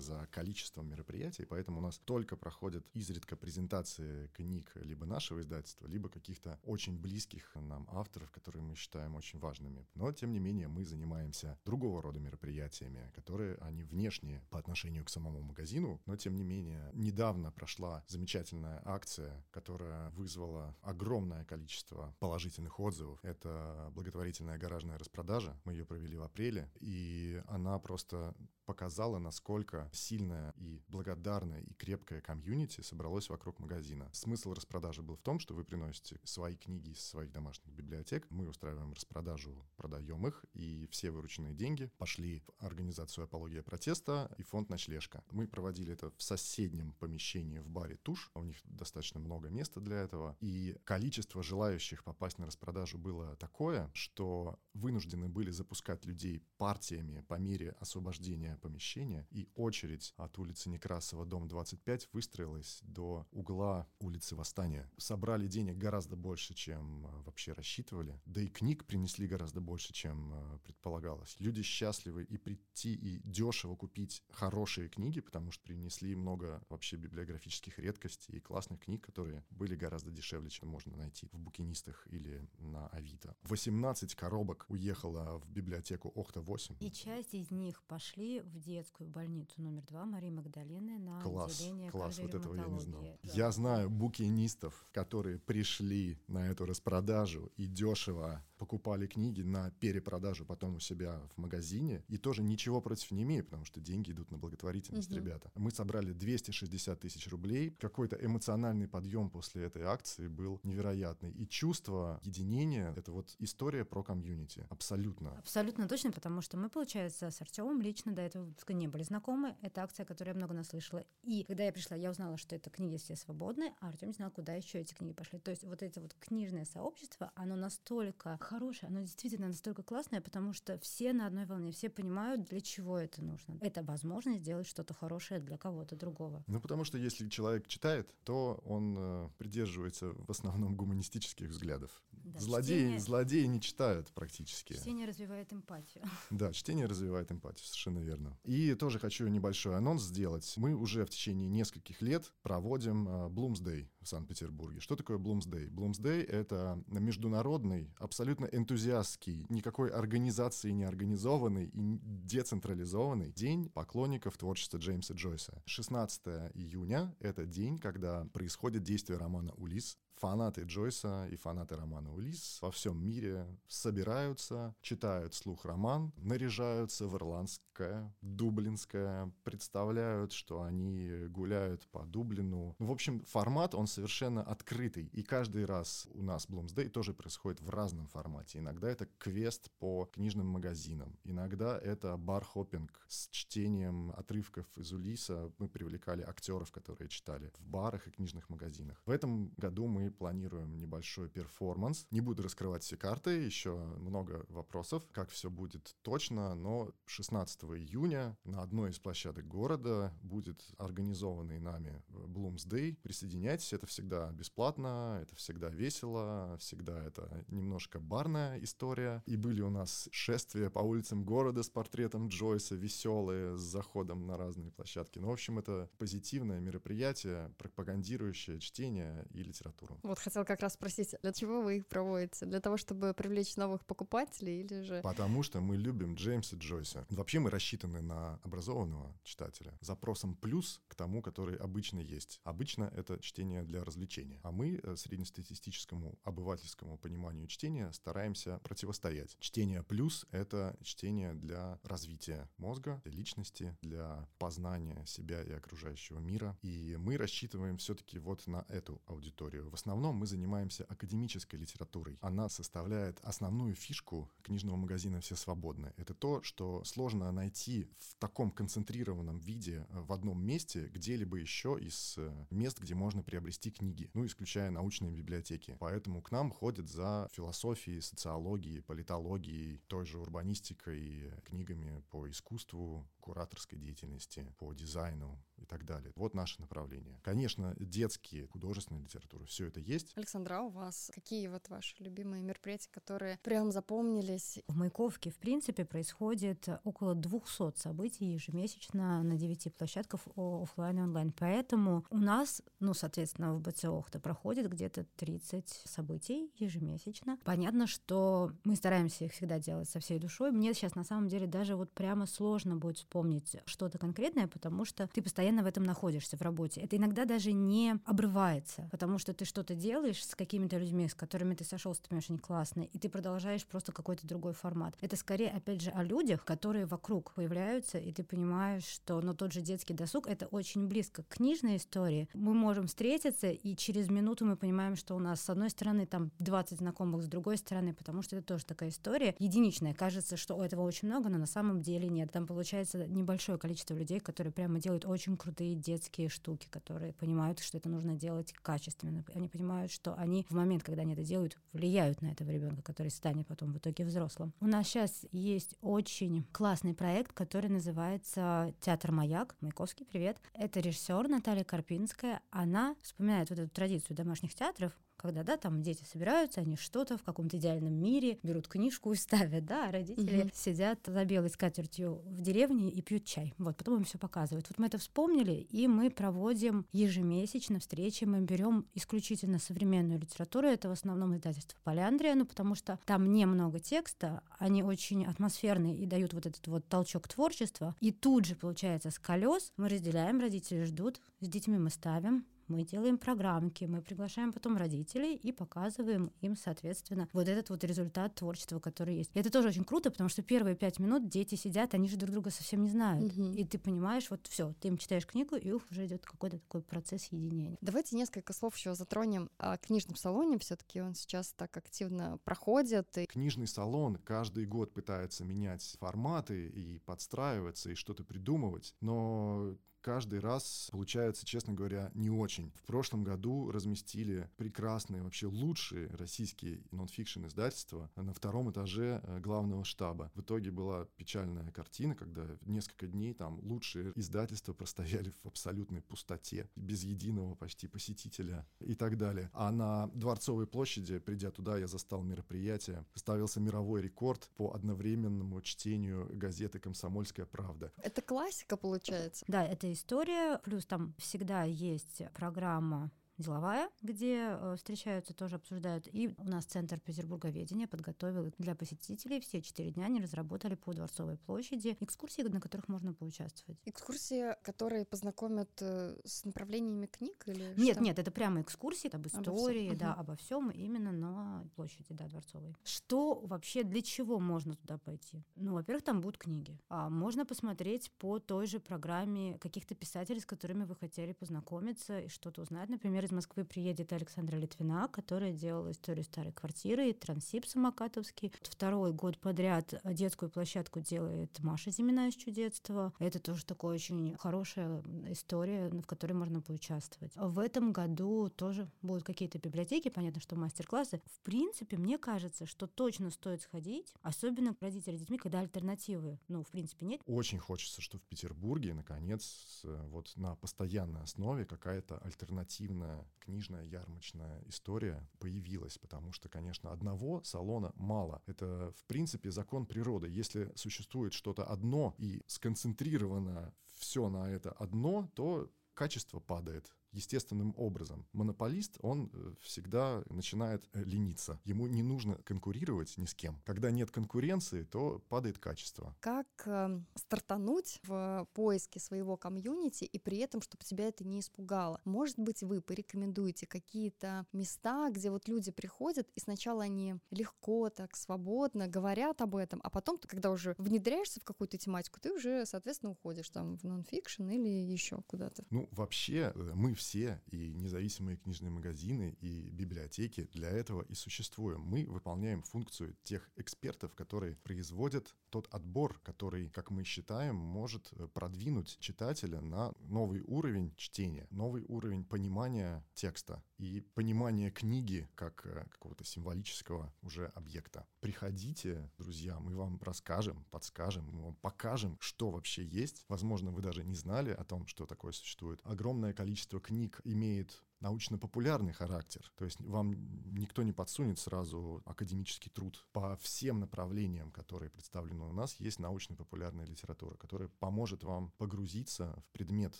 за 0.00 0.26
количеством 0.30 0.88
мероприятий, 0.88 1.44
поэтому 1.44 1.80
у 1.80 1.82
нас 1.82 1.98
только 1.98 2.38
проходят 2.38 2.86
изредка 2.94 3.36
презентации 3.36 4.28
книг 4.28 4.72
либо 4.76 5.04
нашего 5.04 5.42
издательства, 5.42 5.86
либо 5.86 6.08
каких-то 6.08 6.58
очень 6.62 6.98
близких 6.98 7.54
нам 7.56 7.86
авторов, 7.92 8.30
которые 8.30 8.62
мы 8.62 8.74
считаем 8.74 9.16
очень 9.16 9.38
важными. 9.38 9.86
Но, 9.94 10.10
тем 10.12 10.29
тем 10.30 10.34
не 10.34 10.38
менее 10.38 10.68
мы 10.68 10.84
занимаемся 10.84 11.58
другого 11.64 12.00
рода 12.00 12.20
мероприятиями, 12.20 13.10
которые 13.16 13.56
они 13.56 13.82
внешние 13.82 14.40
по 14.50 14.60
отношению 14.60 15.04
к 15.04 15.10
самому 15.10 15.40
магазину, 15.42 16.00
но 16.06 16.16
тем 16.16 16.36
не 16.36 16.44
менее 16.44 16.88
недавно 16.94 17.50
прошла 17.50 18.04
замечательная 18.06 18.80
акция, 18.84 19.44
которая 19.50 20.10
вызвала 20.10 20.76
огромное 20.82 21.44
количество 21.44 22.14
положительных 22.20 22.78
отзывов. 22.78 23.18
Это 23.24 23.90
благотворительная 23.92 24.56
гаражная 24.56 24.98
распродажа. 24.98 25.60
Мы 25.64 25.72
ее 25.72 25.84
провели 25.84 26.16
в 26.16 26.22
апреле, 26.22 26.70
и 26.78 27.42
она 27.48 27.76
просто 27.80 28.32
показала, 28.70 29.18
насколько 29.18 29.90
сильная 29.92 30.54
и 30.56 30.80
благодарная 30.86 31.60
и 31.60 31.74
крепкая 31.74 32.20
комьюнити 32.20 32.82
собралось 32.82 33.28
вокруг 33.28 33.58
магазина. 33.58 34.08
Смысл 34.12 34.54
распродажи 34.54 35.02
был 35.02 35.16
в 35.16 35.22
том, 35.22 35.40
что 35.40 35.54
вы 35.54 35.64
приносите 35.64 36.20
свои 36.22 36.54
книги 36.54 36.90
из 36.90 37.00
своих 37.00 37.32
домашних 37.32 37.72
библиотек, 37.72 38.28
мы 38.30 38.48
устраиваем 38.48 38.92
распродажу, 38.92 39.66
продаем 39.76 40.19
знакомых, 40.20 40.44
и 40.54 40.86
все 40.90 41.10
вырученные 41.10 41.54
деньги 41.54 41.90
пошли 41.98 42.42
в 42.58 42.64
организацию 42.64 43.24
«Апология 43.24 43.62
протеста» 43.62 44.30
и 44.38 44.42
фонд 44.42 44.68
«Ночлежка». 44.68 45.22
Мы 45.30 45.46
проводили 45.46 45.92
это 45.92 46.10
в 46.16 46.22
соседнем 46.22 46.92
помещении 46.94 47.58
в 47.58 47.68
баре 47.68 47.96
«Туш». 47.96 48.30
У 48.34 48.42
них 48.42 48.56
достаточно 48.64 49.20
много 49.20 49.48
места 49.48 49.80
для 49.80 49.96
этого. 49.96 50.36
И 50.40 50.76
количество 50.84 51.42
желающих 51.42 52.04
попасть 52.04 52.38
на 52.38 52.46
распродажу 52.46 52.98
было 52.98 53.36
такое, 53.36 53.90
что 53.94 54.58
вынуждены 54.74 55.28
были 55.28 55.50
запускать 55.50 56.04
людей 56.04 56.42
партиями 56.58 57.24
по 57.28 57.34
мере 57.34 57.70
освобождения 57.80 58.58
помещения. 58.62 59.26
И 59.30 59.48
очередь 59.54 60.14
от 60.16 60.38
улицы 60.38 60.68
Некрасова, 60.68 61.24
дом 61.24 61.48
25, 61.48 62.08
выстроилась 62.12 62.80
до 62.82 63.26
угла 63.30 63.86
улицы 64.00 64.36
Восстания. 64.36 64.90
Собрали 64.98 65.46
денег 65.46 65.78
гораздо 65.78 66.16
больше, 66.16 66.54
чем 66.54 67.06
э, 67.06 67.22
вообще 67.22 67.52
рассчитывали. 67.52 68.20
Да 68.26 68.40
и 68.40 68.48
книг 68.48 68.84
принесли 68.84 69.26
гораздо 69.26 69.60
больше, 69.60 69.92
чем 70.00 70.32
э, 70.32 70.58
предполагалось. 70.64 71.36
Люди 71.40 71.62
счастливы 71.62 72.24
и 72.24 72.38
прийти, 72.38 72.94
и 72.94 73.20
дешево 73.24 73.76
купить 73.76 74.22
хорошие 74.30 74.88
книги, 74.88 75.20
потому 75.20 75.50
что 75.50 75.62
принесли 75.64 76.14
много 76.14 76.62
вообще 76.70 76.96
библиографических 76.96 77.78
редкостей 77.78 78.36
и 78.36 78.40
классных 78.40 78.80
книг, 78.80 79.04
которые 79.04 79.44
были 79.50 79.74
гораздо 79.74 80.10
дешевле, 80.10 80.48
чем 80.48 80.68
можно 80.68 80.96
найти 80.96 81.28
в 81.32 81.38
букинистах 81.38 82.06
или 82.06 82.48
на 82.58 82.88
Авито. 82.88 83.36
18 83.42 84.14
коробок 84.14 84.64
уехало 84.68 85.38
в 85.38 85.50
библиотеку 85.50 86.10
Охта-8. 86.14 86.76
И 86.80 86.90
часть 86.90 87.34
из 87.34 87.50
них 87.50 87.82
пошли 87.82 88.40
в 88.40 88.58
детскую 88.58 89.10
больницу 89.10 89.60
номер 89.60 89.82
два 89.82 90.06
Марии 90.06 90.30
Магдалины 90.30 90.98
на 90.98 91.20
Класс, 91.20 91.60
отделение 91.60 91.90
класс, 91.90 92.18
вот 92.18 92.34
этого 92.34 92.54
я 92.54 92.64
не 92.64 92.80
знал. 92.80 93.00
кардиоревматологии. 93.02 93.36
Я 93.36 93.50
знаю 93.52 93.90
букинистов, 93.90 94.86
которые 94.92 95.38
пришли 95.38 96.18
на 96.26 96.48
эту 96.48 96.64
распродажу 96.64 97.52
и 97.56 97.66
дешево 97.66 98.42
покупали 98.60 99.06
книги 99.06 99.42
на 99.42 99.70
перепродажу 99.90 100.44
потом 100.44 100.76
у 100.76 100.80
себя 100.80 101.20
в 101.34 101.38
магазине, 101.40 102.02
и 102.08 102.16
тоже 102.16 102.42
ничего 102.42 102.80
против 102.80 103.10
не 103.10 103.22
имею, 103.24 103.44
потому 103.44 103.64
что 103.64 103.80
деньги 103.80 104.12
идут 104.12 104.30
на 104.30 104.38
благотворительность, 104.38 105.10
Мгм. 105.10 105.18
ребята. 105.18 105.50
Мы 105.56 105.70
собрали 105.72 106.12
260 106.12 107.00
тысяч 107.00 107.28
рублей. 107.28 107.70
Какой-то 107.80 108.16
эмоциональный 108.16 108.86
подъем 108.86 109.30
после 109.30 109.64
этой 109.64 109.82
акции 109.82 110.28
был 110.28 110.60
невероятный. 110.62 111.32
И 111.32 111.46
чувство 111.48 112.20
единения— 112.22 112.94
это 112.96 113.10
вот 113.12 113.34
история 113.40 113.84
про 113.84 114.02
комьюнити. 114.04 114.64
Абсолютно. 114.70 115.36
Абсолютно 115.38 115.88
точно, 115.88 116.12
потому 116.12 116.40
что 116.40 116.56
мы, 116.56 116.68
получается, 116.70 117.30
с 117.30 117.40
Артемом 117.40 117.80
лично 117.80 118.12
до 118.12 118.22
этого 118.22 118.48
не 118.68 118.86
были 118.88 119.02
знакомы. 119.02 119.56
Это 119.62 119.82
акция, 119.82 120.06
которую 120.06 120.34
я 120.34 120.38
много 120.38 120.54
наслышала. 120.54 121.04
И 121.22 121.42
когда 121.44 121.64
я 121.64 121.72
пришла, 121.72 121.96
я 121.96 122.10
узнала, 122.10 122.36
что 122.36 122.54
это 122.54 122.70
книги 122.70 122.96
все 122.96 123.16
свободные, 123.16 123.74
а 123.80 123.88
Артем 123.88 124.08
не 124.08 124.14
знал, 124.14 124.30
куда 124.30 124.54
еще 124.54 124.78
эти 124.78 124.94
книги 124.94 125.12
пошли. 125.12 125.38
То 125.40 125.50
есть 125.50 125.64
вот 125.64 125.82
это 125.82 126.00
вот 126.00 126.14
книжное 126.20 126.64
сообщество, 126.64 127.32
оно 127.34 127.56
настолько 127.56 128.38
хорошее, 128.40 128.88
оно 128.90 129.00
действительно 129.00 129.48
настолько 129.48 129.79
классное, 129.82 130.20
потому 130.20 130.52
что 130.52 130.78
все 130.78 131.12
на 131.12 131.26
одной 131.26 131.46
волне, 131.46 131.72
все 131.72 131.88
понимают, 131.88 132.44
для 132.44 132.60
чего 132.60 132.98
это 132.98 133.22
нужно. 133.22 133.58
Это 133.60 133.82
возможность 133.82 134.40
сделать 134.40 134.66
что-то 134.66 134.94
хорошее 134.94 135.40
для 135.40 135.56
кого-то 135.58 135.96
другого. 135.96 136.42
Ну, 136.46 136.60
потому 136.60 136.84
что 136.84 136.98
если 136.98 137.28
человек 137.28 137.66
читает, 137.66 138.14
то 138.24 138.60
он 138.64 138.96
э, 138.98 139.28
придерживается 139.38 140.12
в 140.12 140.30
основном 140.30 140.76
гуманистических 140.76 141.48
взглядов. 141.48 141.90
Да, 142.12 142.38
злодеи, 142.38 142.76
чтение- 142.76 143.00
злодеи 143.00 143.44
не 143.46 143.60
читают 143.60 144.08
практически. 144.12 144.74
Чтение 144.74 145.06
развивает 145.06 145.52
эмпатию. 145.52 146.04
Да, 146.30 146.52
чтение 146.52 146.86
развивает 146.86 147.30
эмпатию, 147.32 147.64
совершенно 147.66 147.98
верно. 147.98 148.38
И 148.44 148.74
тоже 148.74 148.98
хочу 148.98 149.26
небольшой 149.28 149.76
анонс 149.76 150.02
сделать. 150.02 150.52
Мы 150.56 150.74
уже 150.74 151.04
в 151.04 151.10
течение 151.10 151.48
нескольких 151.48 152.02
лет 152.02 152.32
проводим 152.42 153.08
э, 153.08 153.28
Bloomsday 153.28 153.88
в 154.00 154.08
Санкт-Петербурге. 154.08 154.80
Что 154.80 154.96
такое 154.96 155.18
Bloomsday? 155.18 155.68
Bloomsday— 155.68 156.24
это 156.26 156.82
международный, 156.88 157.92
абсолютно 157.98 158.46
энтузиастский, 158.46 159.44
никакой 159.48 159.90
организации 159.90 160.70
не 160.70 160.84
организованный 160.84 161.66
и 161.66 161.98
децентрализованный 162.02 163.30
день 163.32 163.68
поклонников 163.68 164.36
творчества 164.38 164.78
Джеймса 164.78 165.14
Джойса. 165.14 165.62
16 165.66 166.52
июня— 166.54 167.14
это 167.20 167.44
день, 167.44 167.78
когда 167.78 168.24
происходит 168.32 168.82
действие 168.82 169.18
романа 169.18 169.52
«Улис». 169.56 169.98
Фанаты 170.20 170.64
Джойса 170.64 171.26
и 171.30 171.36
фанаты 171.36 171.76
романа 171.76 172.12
«Улис» 172.12 172.58
во 172.60 172.70
всем 172.70 173.02
мире 173.02 173.46
собираются, 173.68 174.74
читают 174.82 175.32
слух 175.32 175.64
роман, 175.64 176.12
наряжаются 176.18 177.06
в 177.06 177.16
ирландское, 177.16 178.14
дублинское, 178.20 179.32
представляют, 179.44 180.32
что 180.32 180.60
они 180.60 181.10
гуляют 181.28 181.88
по 181.88 182.04
Дублину. 182.04 182.76
В 182.78 182.90
общем, 182.90 183.24
формат, 183.24 183.74
он 183.74 183.86
совершенно 183.86 184.42
открытый. 184.42 185.06
И 185.06 185.22
каждый 185.22 185.64
раз 185.64 186.06
у 186.12 186.22
нас 186.22 186.46
Bloomsday 186.46 186.90
тоже 186.90 187.14
происходит 187.14 187.62
в 187.62 187.70
разном 187.70 188.06
формате. 188.06 188.58
Иногда 188.58 188.90
это 188.90 189.06
квест 189.16 189.70
по 189.78 190.04
книжным 190.04 190.48
магазинам, 190.48 191.18
иногда 191.24 191.78
это 191.78 192.18
бар-хоппинг 192.18 193.06
с 193.08 193.28
чтением 193.30 194.10
отрывков 194.10 194.66
из 194.76 194.92
Улиса. 194.92 195.50
Мы 195.56 195.66
привлекали 195.70 196.20
актеров, 196.20 196.70
которые 196.72 197.08
читали 197.08 197.50
в 197.56 197.64
барах 197.64 198.06
и 198.06 198.10
книжных 198.10 198.50
магазинах. 198.50 199.00
В 199.06 199.10
этом 199.10 199.54
году 199.56 199.86
мы 199.86 200.09
планируем 200.10 200.76
небольшой 200.76 201.28
перформанс. 201.28 202.06
Не 202.10 202.20
буду 202.20 202.42
раскрывать 202.42 202.82
все 202.82 202.96
карты, 202.96 203.30
еще 203.30 203.76
много 203.98 204.44
вопросов, 204.48 205.02
как 205.12 205.30
все 205.30 205.50
будет 205.50 205.96
точно, 206.02 206.54
но 206.54 206.92
16 207.06 207.64
июня 207.64 208.36
на 208.44 208.62
одной 208.62 208.90
из 208.90 208.98
площадок 208.98 209.46
города 209.46 210.12
будет 210.22 210.62
организованный 210.78 211.58
нами 211.58 212.02
Bloomsday. 212.08 212.96
Присоединяйтесь, 213.02 213.72
это 213.72 213.86
всегда 213.86 214.30
бесплатно, 214.32 215.18
это 215.22 215.34
всегда 215.36 215.68
весело, 215.68 216.56
всегда 216.58 217.02
это 217.04 217.44
немножко 217.48 218.00
барная 218.00 218.58
история. 218.62 219.22
И 219.26 219.36
были 219.36 219.62
у 219.62 219.70
нас 219.70 220.08
шествия 220.12 220.70
по 220.70 220.80
улицам 220.80 221.24
города 221.24 221.62
с 221.62 221.70
портретом 221.70 222.28
Джойса, 222.28 222.74
веселые, 222.74 223.56
с 223.56 223.60
заходом 223.60 224.26
на 224.26 224.36
разные 224.36 224.70
площадки. 224.70 225.18
Ну, 225.18 225.28
в 225.28 225.32
общем, 225.32 225.58
это 225.58 225.88
позитивное 225.98 226.60
мероприятие, 226.60 227.52
пропагандирующее 227.58 228.60
чтение 228.60 229.26
и 229.30 229.42
литературу. 229.42 229.89
Вот 230.02 230.18
хотел 230.18 230.44
как 230.44 230.60
раз 230.60 230.74
спросить, 230.74 231.14
для 231.22 231.32
чего 231.32 231.62
вы 231.62 231.78
их 231.78 231.86
проводите? 231.86 232.46
Для 232.46 232.60
того, 232.60 232.76
чтобы 232.76 233.14
привлечь 233.14 233.56
новых 233.56 233.84
покупателей 233.84 234.62
или 234.62 234.82
же... 234.82 235.00
Потому 235.02 235.42
что 235.42 235.60
мы 235.60 235.76
любим 235.76 236.14
Джеймса 236.14 236.56
Джойса. 236.56 237.06
Вообще 237.10 237.38
мы 237.38 237.50
рассчитаны 237.50 238.00
на 238.00 238.40
образованного 238.42 239.14
читателя. 239.22 239.76
Запросом 239.80 240.34
плюс 240.34 240.80
к 240.88 240.94
тому, 240.94 241.22
который 241.22 241.56
обычно 241.56 242.00
есть. 242.00 242.40
Обычно 242.44 242.92
это 242.94 243.18
чтение 243.20 243.62
для 243.62 243.84
развлечения. 243.84 244.40
А 244.42 244.50
мы 244.50 244.80
э, 244.82 244.96
среднестатистическому 244.96 246.18
обывательскому 246.24 246.98
пониманию 246.98 247.46
чтения 247.46 247.92
стараемся 247.92 248.58
противостоять. 248.64 249.36
Чтение 249.40 249.82
плюс— 249.82 250.26
это 250.30 250.76
чтение 250.82 251.34
для 251.34 251.78
развития 251.82 252.48
мозга, 252.56 253.00
для 253.04 253.12
личности, 253.12 253.76
для 253.82 254.28
познания 254.38 255.04
себя 255.06 255.42
и 255.42 255.52
окружающего 255.52 256.18
мира. 256.18 256.56
И 256.62 256.96
мы 256.98 257.16
рассчитываем 257.16 257.78
все-таки 257.78 258.18
вот 258.18 258.46
на 258.46 258.64
эту 258.68 259.00
аудиторию. 259.06 259.68
В 259.70 259.74
основном 259.80 260.16
мы 260.16 260.26
занимаемся 260.26 260.84
академической 260.84 261.56
литературой. 261.56 262.18
Она 262.20 262.48
составляет 262.50 263.18
основную 263.22 263.74
фишку 263.74 264.30
книжного 264.42 264.76
магазина 264.76 265.20
«Все 265.20 265.36
свободны». 265.36 265.92
Это 265.96 266.12
то, 266.12 266.42
что 266.42 266.84
сложно 266.84 267.32
найти 267.32 267.88
в 267.98 268.14
таком 268.16 268.50
концентрированном 268.50 269.38
виде 269.38 269.86
э, 269.88 270.00
в 270.00 270.12
одном 270.12 270.44
месте 270.44 270.88
где-либо 270.88 271.38
еще 271.38 271.78
из 271.80 272.16
э, 272.18 272.46
мест, 272.50 272.78
где 272.78 272.94
можно 272.94 273.22
приобрести 273.22 273.70
книги, 273.70 274.10
ну, 274.12 274.26
исключая 274.26 274.70
научные 274.70 275.12
библиотеки. 275.12 275.76
Поэтому 275.80 276.20
к 276.20 276.30
нам 276.30 276.50
ходят 276.50 276.90
за 276.90 277.28
философией, 277.32 278.02
социологией, 278.02 278.82
политологией, 278.82 279.80
той 279.86 280.04
же 280.04 280.18
урбанистикой, 280.18 281.22
э, 281.22 281.40
книгами 281.46 282.02
по 282.10 282.28
искусству, 282.28 283.08
кураторской 283.20 283.78
деятельности, 283.78 284.46
по 284.58 284.74
дизайну 284.74 285.38
и 285.60 285.66
так 285.66 285.84
далее. 285.84 286.12
Вот 286.16 286.34
наше 286.34 286.60
направление. 286.60 287.18
Конечно, 287.22 287.74
детские, 287.78 288.46
художественная 288.46 289.02
литература, 289.02 289.44
все 289.44 289.66
это 289.66 289.80
есть. 289.80 290.12
Александра, 290.16 290.60
у 290.60 290.68
вас 290.68 291.10
какие 291.14 291.48
вот 291.48 291.68
ваши 291.68 291.94
любимые 291.98 292.42
мероприятия, 292.42 292.90
которые 292.90 293.38
прям 293.42 293.72
запомнились? 293.72 294.58
В 294.66 294.76
Маяковке, 294.76 295.30
в 295.30 295.38
принципе, 295.38 295.84
происходит 295.84 296.68
около 296.84 297.14
200 297.14 297.78
событий 297.78 298.26
ежемесячно 298.32 299.22
на 299.22 299.36
9 299.36 299.74
площадках 299.74 300.20
о- 300.36 300.62
оффлайн 300.62 300.98
и 300.98 301.02
онлайн. 301.02 301.32
Поэтому 301.38 302.04
у 302.10 302.18
нас, 302.18 302.62
ну, 302.78 302.94
соответственно, 302.94 303.54
в 303.54 303.60
БЦ 303.60 303.84
Охта 303.86 304.20
проходит 304.20 304.70
где-то 304.70 305.04
30 305.16 305.68
событий 305.84 306.50
ежемесячно. 306.56 307.38
Понятно, 307.44 307.86
что 307.86 308.52
мы 308.64 308.76
стараемся 308.76 309.24
их 309.24 309.32
всегда 309.32 309.58
делать 309.58 309.88
со 309.88 310.00
всей 310.00 310.18
душой. 310.18 310.52
Мне 310.52 310.72
сейчас, 310.74 310.94
на 310.94 311.04
самом 311.04 311.28
деле, 311.28 311.46
даже 311.46 311.76
вот 311.76 311.90
прямо 311.92 312.26
сложно 312.26 312.76
будет 312.76 312.98
вспомнить 312.98 313.56
что-то 313.66 313.98
конкретное, 313.98 314.46
потому 314.46 314.84
что 314.84 315.08
ты 315.08 315.22
постоянно 315.22 315.49
в 315.58 315.66
этом 315.66 315.84
находишься 315.84 316.36
в 316.36 316.42
работе. 316.42 316.80
Это 316.80 316.96
иногда 316.96 317.24
даже 317.24 317.52
не 317.52 317.96
обрывается, 318.04 318.88
потому 318.90 319.18
что 319.18 319.32
ты 319.32 319.44
что-то 319.44 319.74
делаешь 319.74 320.24
с 320.24 320.34
какими-то 320.34 320.78
людьми, 320.78 321.08
с 321.08 321.14
которыми 321.14 321.54
ты 321.54 321.64
сошел, 321.64 321.94
ты 321.94 322.08
понимаешь, 322.08 322.30
они 322.30 322.38
классные, 322.38 322.86
и 322.88 322.98
ты 322.98 323.08
продолжаешь 323.08 323.66
просто 323.66 323.92
какой-то 323.92 324.26
другой 324.26 324.52
формат. 324.52 324.96
Это 325.00 325.16
скорее, 325.16 325.50
опять 325.50 325.82
же, 325.82 325.90
о 325.90 326.02
людях, 326.02 326.44
которые 326.44 326.86
вокруг 326.86 327.32
появляются, 327.32 327.98
и 327.98 328.12
ты 328.12 328.22
понимаешь, 328.24 328.84
что 328.84 329.20
ну, 329.20 329.34
тот 329.34 329.52
же 329.52 329.60
детский 329.60 329.94
досуг— 329.94 330.26
это 330.28 330.46
очень 330.46 330.86
близко 330.86 331.22
к 331.22 331.28
книжной 331.28 331.76
истории. 331.76 332.28
Мы 332.34 332.54
можем 332.54 332.86
встретиться, 332.86 333.50
и 333.50 333.76
через 333.76 334.08
минуту 334.08 334.44
мы 334.44 334.56
понимаем, 334.56 334.96
что 334.96 335.14
у 335.14 335.18
нас 335.18 335.40
с 335.40 335.50
одной 335.50 335.70
стороны 335.70 336.06
там 336.06 336.30
20 336.38 336.78
знакомых, 336.78 337.22
с 337.22 337.26
другой 337.26 337.58
стороны, 337.58 337.94
потому 337.94 338.22
что 338.22 338.36
это 338.36 338.46
тоже 338.46 338.64
такая 338.64 338.90
история 338.90 339.34
единичная. 339.38 339.94
Кажется, 339.94 340.36
что 340.36 340.56
у 340.56 340.62
этого 340.62 340.82
очень 340.82 341.08
много, 341.08 341.28
но 341.28 341.38
на 341.38 341.46
самом 341.46 341.82
деле 341.82 342.08
нет. 342.08 342.32
Там 342.32 342.46
получается 342.46 343.06
небольшое 343.06 343.58
количество 343.58 343.94
людей, 343.94 344.20
которые 344.20 344.52
прямо 344.52 344.78
делают 344.78 345.04
очень 345.04 345.36
крутые 345.40 345.74
детские 345.74 346.28
штуки, 346.28 346.66
которые 346.68 347.14
понимают, 347.14 347.60
что 347.60 347.78
это 347.78 347.88
нужно 347.88 348.14
делать 348.14 348.52
качественно. 348.52 349.24
Они 349.34 349.48
понимают, 349.48 349.90
что 349.90 350.14
они 350.16 350.44
в 350.50 350.54
момент, 350.54 350.82
когда 350.82 351.00
они 351.00 351.14
это 351.14 351.24
делают, 351.24 351.56
влияют 351.72 352.20
на 352.20 352.26
этого 352.26 352.50
ребенка, 352.50 352.82
который 352.82 353.08
станет 353.08 353.46
потом 353.46 353.72
в 353.72 353.78
итоге 353.78 354.04
взрослым. 354.04 354.52
У 354.60 354.66
нас 354.66 354.86
сейчас 354.86 355.24
есть 355.32 355.76
очень 355.80 356.44
классный 356.52 356.92
проект, 356.92 357.32
который 357.32 357.70
называется 357.70 358.74
«Театр 358.80 359.12
Маяк». 359.12 359.56
Маяковский, 359.62 360.04
привет. 360.04 360.36
Это 360.52 360.80
режиссер 360.80 361.26
Наталья 361.28 361.64
Карпинская. 361.64 362.42
Она 362.50 362.94
вспоминает 363.00 363.48
вот 363.48 363.58
эту 363.58 363.70
традицию 363.70 364.16
домашних 364.16 364.54
театров, 364.54 364.92
когда, 365.20 365.42
да, 365.42 365.58
там 365.58 365.82
дети 365.82 366.02
собираются, 366.10 366.62
они 366.62 366.76
что-то 366.76 367.18
в 367.18 367.22
каком-то 367.22 367.58
идеальном 367.58 367.92
мире 367.92 368.38
берут 368.42 368.68
книжку 368.68 369.12
и 369.12 369.16
ставят, 369.16 369.66
да, 369.66 369.88
а 369.88 369.92
родители 369.92 370.42
угу. 370.42 370.50
сидят 370.54 371.00
за 371.06 371.24
белой 371.26 371.50
скатертью 371.50 372.22
в 372.24 372.40
деревне 372.40 372.88
и 372.90 373.02
пьют 373.02 373.26
чай. 373.26 373.54
Вот, 373.58 373.76
потом 373.76 373.98
им 373.98 374.04
все 374.04 374.16
показывают. 374.16 374.66
Вот 374.70 374.78
мы 374.78 374.86
это 374.86 374.96
вспомнили, 374.96 375.52
и 375.52 375.86
мы 375.88 376.10
проводим 376.10 376.86
ежемесячно 376.92 377.80
встречи, 377.80 378.24
мы 378.24 378.40
берем 378.40 378.86
исключительно 378.94 379.58
современную 379.58 380.18
литературу, 380.18 380.66
это 380.66 380.88
в 380.88 380.92
основном 380.92 381.36
издательство 381.36 381.78
Поляндрия, 381.84 382.34
ну, 382.34 382.46
потому 382.46 382.74
что 382.74 382.98
там 383.04 383.30
немного 383.30 383.78
текста, 383.78 384.42
они 384.58 384.82
очень 384.82 385.26
атмосферные 385.26 385.98
и 385.98 386.06
дают 386.06 386.32
вот 386.32 386.46
этот 386.46 386.66
вот 386.66 386.88
толчок 386.88 387.28
творчества, 387.28 387.94
и 388.00 388.10
тут 388.10 388.46
же, 388.46 388.56
получается, 388.56 389.10
с 389.10 389.18
колес 389.18 389.72
мы 389.76 389.90
разделяем, 389.90 390.40
родители 390.40 390.84
ждут, 390.84 391.20
с 391.40 391.48
детьми 391.48 391.76
мы 391.78 391.90
ставим, 391.90 392.46
мы 392.70 392.84
делаем 392.84 393.18
программки, 393.18 393.84
мы 393.84 394.00
приглашаем 394.00 394.52
потом 394.52 394.76
родителей 394.76 395.34
и 395.34 395.52
показываем 395.52 396.32
им, 396.40 396.56
соответственно, 396.56 397.28
вот 397.32 397.48
этот 397.48 397.70
вот 397.70 397.84
результат 397.84 398.34
творчества, 398.34 398.78
который 398.78 399.16
есть. 399.16 399.30
И 399.34 399.40
это 399.40 399.50
тоже 399.50 399.68
очень 399.68 399.84
круто, 399.84 400.10
потому 400.10 400.28
что 400.28 400.42
первые 400.42 400.76
пять 400.76 400.98
минут 400.98 401.28
дети 401.28 401.54
сидят, 401.54 401.94
они 401.94 402.08
же 402.08 402.16
друг 402.16 402.30
друга 402.30 402.50
совсем 402.50 402.82
не 402.82 402.88
знают. 402.88 403.32
Угу. 403.32 403.52
И 403.52 403.64
ты 403.64 403.78
понимаешь, 403.78 404.30
вот 404.30 404.46
все, 404.46 404.74
ты 404.80 404.88
им 404.88 404.96
читаешь 404.96 405.26
книгу, 405.26 405.56
и 405.56 405.72
уже 405.72 406.06
идет 406.06 406.24
какой-то 406.24 406.58
такой 406.58 406.82
процесс 406.82 407.26
единения. 407.30 407.76
Давайте 407.80 408.16
несколько 408.16 408.52
слов 408.52 408.76
еще 408.76 408.94
затронем 408.94 409.50
о 409.58 409.76
книжном 409.76 410.16
салоне. 410.16 410.58
Все-таки 410.58 411.00
он 411.00 411.14
сейчас 411.14 411.52
так 411.52 411.76
активно 411.76 412.38
проходит. 412.44 413.18
И... 413.18 413.26
Книжный 413.26 413.66
салон 413.66 414.16
каждый 414.16 414.66
год 414.66 414.92
пытается 414.92 415.44
менять 415.44 415.96
форматы 415.98 416.68
и 416.68 416.98
подстраиваться, 417.00 417.90
и 417.90 417.94
что-то 417.94 418.24
придумывать, 418.24 418.94
но 419.00 419.76
каждый 420.00 420.40
раз 420.40 420.88
получается, 420.90 421.46
честно 421.46 421.72
говоря, 421.72 422.10
не 422.14 422.30
очень. 422.30 422.72
В 422.76 422.82
прошлом 422.82 423.24
году 423.24 423.70
разместили 423.70 424.48
прекрасные, 424.56 425.22
вообще 425.22 425.46
лучшие 425.46 426.08
российские 426.16 426.82
нонфикшн 426.90 427.46
издательства 427.46 428.10
на 428.16 428.32
втором 428.32 428.70
этаже 428.70 429.20
э, 429.22 429.40
главного 429.40 429.84
штаба. 429.84 430.30
В 430.34 430.40
итоге 430.40 430.70
была 430.70 431.06
печальная 431.16 431.70
картина, 431.70 432.14
когда 432.14 432.46
несколько 432.62 433.06
дней 433.06 433.34
там 433.34 433.58
лучшие 433.62 434.12
издательства 434.14 434.72
простояли 434.72 435.32
в 435.42 435.46
абсолютной 435.46 436.02
пустоте, 436.02 436.68
без 436.76 437.04
единого 437.04 437.54
почти 437.54 437.88
посетителя 437.88 438.66
и 438.80 438.94
так 438.94 439.16
далее. 439.16 439.50
А 439.52 439.70
на 439.70 440.08
Дворцовой 440.14 440.66
площади, 440.66 441.18
придя 441.18 441.50
туда, 441.50 441.78
я 441.78 441.86
застал 441.86 442.22
мероприятие, 442.22 443.04
ставился 443.14 443.60
мировой 443.60 444.02
рекорд 444.02 444.50
по 444.56 444.72
одновременному 444.72 445.60
чтению 445.62 446.28
газеты 446.32 446.78
«Комсомольская 446.78 447.46
правда». 447.46 447.92
Это 448.02 448.22
классика, 448.22 448.76
получается? 448.76 449.44
Да, 449.48 449.64
это 449.64 449.89
история. 449.92 450.58
Плюс 450.58 450.86
там 450.86 451.14
всегда 451.18 451.64
есть 451.64 452.22
программа 452.34 453.10
деловая, 453.40 453.88
где 454.02 454.50
э, 454.50 454.74
встречаются, 454.76 455.34
тоже 455.34 455.56
обсуждают. 455.56 456.06
И 456.12 456.34
у 456.36 456.44
нас 456.44 456.64
Центр 456.64 457.00
Петербурговедения 457.00 457.86
подготовил 457.86 458.52
для 458.58 458.74
посетителей 458.74 459.40
все 459.40 459.62
четыре 459.62 459.90
дня 459.90 460.06
они 460.06 460.20
разработали 460.20 460.74
по 460.74 460.92
Дворцовой 460.92 461.36
площади 461.38 461.96
экскурсии, 462.00 462.42
на 462.42 462.60
которых 462.60 462.88
можно 462.88 463.12
поучаствовать. 463.12 463.78
Экскурсии, 463.84 464.54
которые 464.62 465.04
познакомят 465.04 465.70
э, 465.80 466.16
с 466.24 466.44
направлениями 466.44 467.06
книг 467.06 467.42
или 467.46 467.74
Нет, 467.76 467.96
что? 467.96 468.04
нет, 468.04 468.18
это 468.18 468.30
прямо 468.30 468.60
экскурсии 468.60 469.14
об 469.14 469.26
истории, 469.26 469.88
обо 469.88 469.98
да, 469.98 470.12
угу. 470.12 470.20
обо 470.20 470.36
всем 470.36 470.70
именно 470.70 471.12
на 471.12 471.64
площади, 471.74 472.06
да, 472.10 472.28
Дворцовой. 472.28 472.74
Что 472.84 473.40
вообще, 473.40 473.82
для 473.82 474.02
чего 474.02 474.38
можно 474.38 474.76
туда 474.76 474.98
пойти? 474.98 475.42
Ну, 475.56 475.74
во-первых, 475.74 476.04
там 476.04 476.20
будут 476.20 476.38
книги. 476.38 476.78
А 476.88 477.08
можно 477.08 477.46
посмотреть 477.46 478.10
по 478.18 478.38
той 478.38 478.66
же 478.66 478.80
программе 478.80 479.58
каких-то 479.58 479.94
писателей, 479.94 480.40
с 480.40 480.46
которыми 480.46 480.84
вы 480.84 480.96
хотели 480.96 481.32
познакомиться 481.32 482.20
и 482.20 482.28
что-то 482.28 482.62
узнать. 482.62 482.88
Например, 482.88 483.24
из 483.30 483.32
Москвы 483.32 483.64
приедет 483.64 484.12
Александра 484.12 484.56
Литвина, 484.56 485.08
которая 485.08 485.52
делала 485.52 485.92
историю 485.92 486.24
старой 486.24 486.52
квартиры, 486.52 487.12
Трансип 487.12 487.64
Самокатовский. 487.64 488.52
Второй 488.62 489.12
год 489.12 489.38
подряд 489.38 489.94
детскую 490.04 490.50
площадку 490.50 491.00
делает 491.00 491.56
Маша 491.60 491.92
Зимина 491.92 492.28
из 492.28 492.34
чудесства. 492.34 493.12
Это 493.20 493.38
тоже 493.38 493.64
такая 493.64 493.92
очень 493.92 494.36
хорошая 494.36 495.02
история, 495.28 495.90
в 495.90 496.06
которой 496.06 496.32
можно 496.32 496.60
поучаствовать. 496.60 497.32
В 497.36 497.60
этом 497.60 497.92
году 497.92 498.48
тоже 498.48 498.90
будут 499.00 499.22
какие-то 499.22 499.58
библиотеки, 499.58 500.08
понятно, 500.08 500.40
что 500.40 500.56
мастер-классы. 500.56 501.22
В 501.26 501.40
принципе, 501.40 501.96
мне 501.98 502.18
кажется, 502.18 502.66
что 502.66 502.88
точно 502.88 503.30
стоит 503.30 503.62
сходить, 503.62 504.12
особенно 504.22 504.74
родители 504.80 505.16
с 505.16 505.20
детьми, 505.20 505.38
когда 505.38 505.60
альтернативы, 505.60 506.40
ну, 506.48 506.64
в 506.64 506.68
принципе, 506.68 507.06
нет. 507.06 507.20
Очень 507.26 507.58
хочется, 507.58 508.02
что 508.02 508.18
в 508.18 508.22
Петербурге, 508.22 508.92
наконец, 508.92 509.82
вот 509.84 510.32
на 510.34 510.56
постоянной 510.56 511.22
основе 511.22 511.64
какая-то 511.64 512.18
альтернативная 512.18 513.09
книжная 513.40 513.84
ярмарочная 513.84 514.62
история 514.66 515.28
появилась, 515.38 515.98
потому 515.98 516.32
что, 516.32 516.48
конечно, 516.48 516.92
одного 516.92 517.42
салона 517.42 517.92
мало. 517.96 518.42
Это, 518.46 518.92
в 518.96 519.04
принципе, 519.06 519.50
закон 519.50 519.86
природы. 519.86 520.28
Если 520.28 520.72
существует 520.76 521.32
что-то 521.32 521.64
одно 521.64 522.14
и 522.18 522.42
сконцентрировано 522.46 523.74
все 523.98 524.28
на 524.28 524.50
это 524.50 524.72
одно, 524.72 525.30
то 525.34 525.70
качество 525.94 526.40
падает 526.40 526.92
естественным 527.12 527.74
образом. 527.76 528.26
Монополист, 528.32 528.98
он 529.00 529.30
э, 529.32 529.52
всегда 529.60 530.22
начинает 530.30 530.88
э, 530.92 531.02
лениться. 531.02 531.60
Ему 531.64 531.86
не 531.86 532.02
нужно 532.02 532.36
конкурировать 532.44 533.14
ни 533.16 533.26
с 533.26 533.34
кем. 533.34 533.60
Когда 533.64 533.90
нет 533.90 534.10
конкуренции, 534.10 534.84
то 534.84 535.22
падает 535.28 535.58
качество. 535.58 536.14
Как 536.20 536.46
э, 536.66 537.00
стартануть 537.14 538.00
в 538.04 538.46
поиске 538.54 539.00
своего 539.00 539.36
комьюнити 539.36 540.04
и 540.04 540.18
при 540.18 540.38
этом, 540.38 540.62
чтобы 540.62 540.84
тебя 540.84 541.08
это 541.08 541.24
не 541.24 541.40
испугало? 541.40 542.00
Может 542.04 542.38
быть, 542.38 542.62
вы 542.62 542.80
порекомендуете 542.80 543.66
какие-то 543.66 544.46
места, 544.52 545.10
где 545.10 545.30
вот 545.30 545.48
люди 545.48 545.70
приходят, 545.70 546.28
и 546.34 546.40
сначала 546.40 546.84
они 546.84 547.16
легко, 547.30 547.90
так 547.90 548.16
свободно 548.16 548.88
говорят 548.88 549.40
об 549.40 549.56
этом, 549.56 549.80
а 549.82 549.90
потом, 549.90 550.18
когда 550.18 550.50
уже 550.50 550.74
внедряешься 550.78 551.40
в 551.40 551.44
какую-то 551.44 551.78
тематику, 551.78 552.20
ты 552.20 552.32
уже, 552.32 552.66
соответственно, 552.66 553.12
уходишь 553.12 553.50
там 553.50 553.76
в 553.78 553.84
нонфикшн 553.84 554.48
или 554.48 554.68
еще 554.68 555.22
куда-то. 555.26 555.64
Ну, 555.70 555.88
вообще, 555.92 556.52
э, 556.54 556.72
мы 556.74 556.94
все, 557.00 557.40
и 557.46 557.72
независимые 557.72 558.36
книжные 558.36 558.70
магазины, 558.70 559.36
и 559.40 559.70
библиотеки 559.70 560.48
для 560.52 560.68
этого 560.68 561.02
и 561.02 561.14
существуем. 561.14 561.80
Мы 561.80 562.04
выполняем 562.06 562.62
функцию 562.62 563.16
тех 563.24 563.50
экспертов, 563.56 564.14
которые 564.14 564.56
производят 564.56 565.34
тот 565.48 565.66
отбор, 565.72 566.20
который, 566.22 566.68
как 566.68 566.90
мы 566.90 567.04
считаем, 567.04 567.56
может 567.56 568.12
э, 568.12 568.28
продвинуть 568.28 568.98
читателя 569.00 569.60
на 569.60 569.92
новый 570.00 570.42
уровень 570.46 570.94
чтения, 570.96 571.46
новый 571.50 571.84
уровень 571.88 572.24
понимания 572.24 573.04
текста 573.14 573.62
и 573.78 574.00
понимания 574.14 574.70
книги 574.70 575.28
как 575.34 575.66
э, 575.66 575.86
какого-то 575.90 576.24
символического 576.24 577.12
уже 577.22 577.46
объекта. 577.54 578.06
Приходите, 578.20 579.10
друзья, 579.18 579.58
мы 579.58 579.74
вам 579.74 579.98
расскажем, 580.02 580.66
подскажем, 580.70 581.24
мы 581.32 581.42
вам 581.42 581.56
покажем, 581.56 582.16
что 582.20 582.50
вообще 582.50 582.84
есть. 582.84 583.24
Возможно, 583.28 583.70
вы 583.70 583.80
даже 583.80 584.04
не 584.04 584.14
знали 584.14 584.50
о 584.50 584.64
том, 584.64 584.86
что 584.86 585.06
такое 585.06 585.32
существует. 585.32 585.80
Огромное 585.84 586.32
количество 586.32 586.78
книг 586.90 587.20
имеет 587.22 587.84
научно-популярный 588.00 588.92
характер. 588.92 589.52
То 589.54 589.64
есть 589.64 589.80
вам 589.80 590.12
никто 590.52 590.82
не 590.82 590.92
подсунет 590.92 591.38
сразу 591.38 592.02
академический 592.04 592.68
труд. 592.68 593.06
По 593.12 593.36
всем 593.36 593.78
направлениям, 593.78 594.50
которые 594.50 594.90
представлены 594.90 595.44
у 595.44 595.52
нас, 595.52 595.76
есть 595.78 596.00
научно-популярная 596.00 596.84
литература, 596.84 597.36
которая 597.36 597.68
поможет 597.78 598.24
вам 598.24 598.50
погрузиться 598.58 599.40
в 599.46 599.52
предмет. 599.52 599.94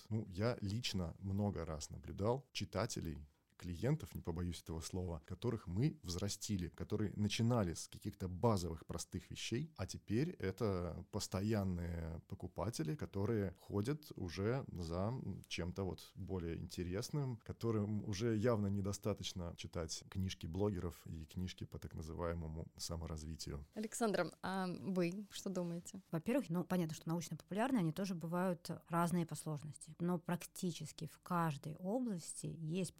Ну, 0.08 0.26
я 0.30 0.58
лично 0.60 1.14
много 1.20 1.64
раз 1.64 1.90
наблюдал 1.90 2.44
читателей, 2.52 3.24
клиентов, 3.60 4.14
не 4.14 4.22
побоюсь 4.22 4.62
этого 4.62 4.80
слова, 4.80 5.22
которых 5.26 5.66
мы 5.66 5.98
взрастили, 6.02 6.68
которые 6.68 7.12
начинали 7.16 7.74
с 7.74 7.88
каких-то 7.88 8.26
базовых 8.26 8.86
простых 8.86 9.30
вещей, 9.30 9.70
а 9.76 9.86
теперь 9.86 10.30
это 10.30 11.04
постоянные 11.10 12.22
покупатели, 12.26 12.94
которые 12.94 13.54
ходят 13.60 14.12
уже 14.16 14.64
за 14.72 15.12
чем-то 15.48 15.84
вот 15.84 16.10
более 16.14 16.56
интересным, 16.56 17.36
которым 17.44 18.02
уже 18.08 18.36
явно 18.36 18.68
недостаточно 18.68 19.54
читать 19.56 20.04
книжки 20.08 20.46
блогеров 20.46 21.06
и 21.06 21.26
книжки 21.26 21.64
по 21.64 21.78
так 21.78 21.94
называемому 21.94 22.66
саморазвитию. 22.78 23.66
Александра, 23.74 24.32
а 24.42 24.68
вы 24.68 25.26
что 25.30 25.50
думаете? 25.50 26.00
Во-первых, 26.10 26.48
ну, 26.48 26.64
понятно, 26.64 26.94
что 26.94 27.08
научно-популярные, 27.08 27.80
они 27.80 27.92
тоже 27.92 28.14
бывают 28.14 28.70
разные 28.88 29.26
по 29.26 29.34
сложности, 29.34 29.94
но 29.98 30.18
практически 30.18 31.06
в 31.06 31.18
каждой 31.18 31.74
области 31.76 32.46
есть 32.46 32.94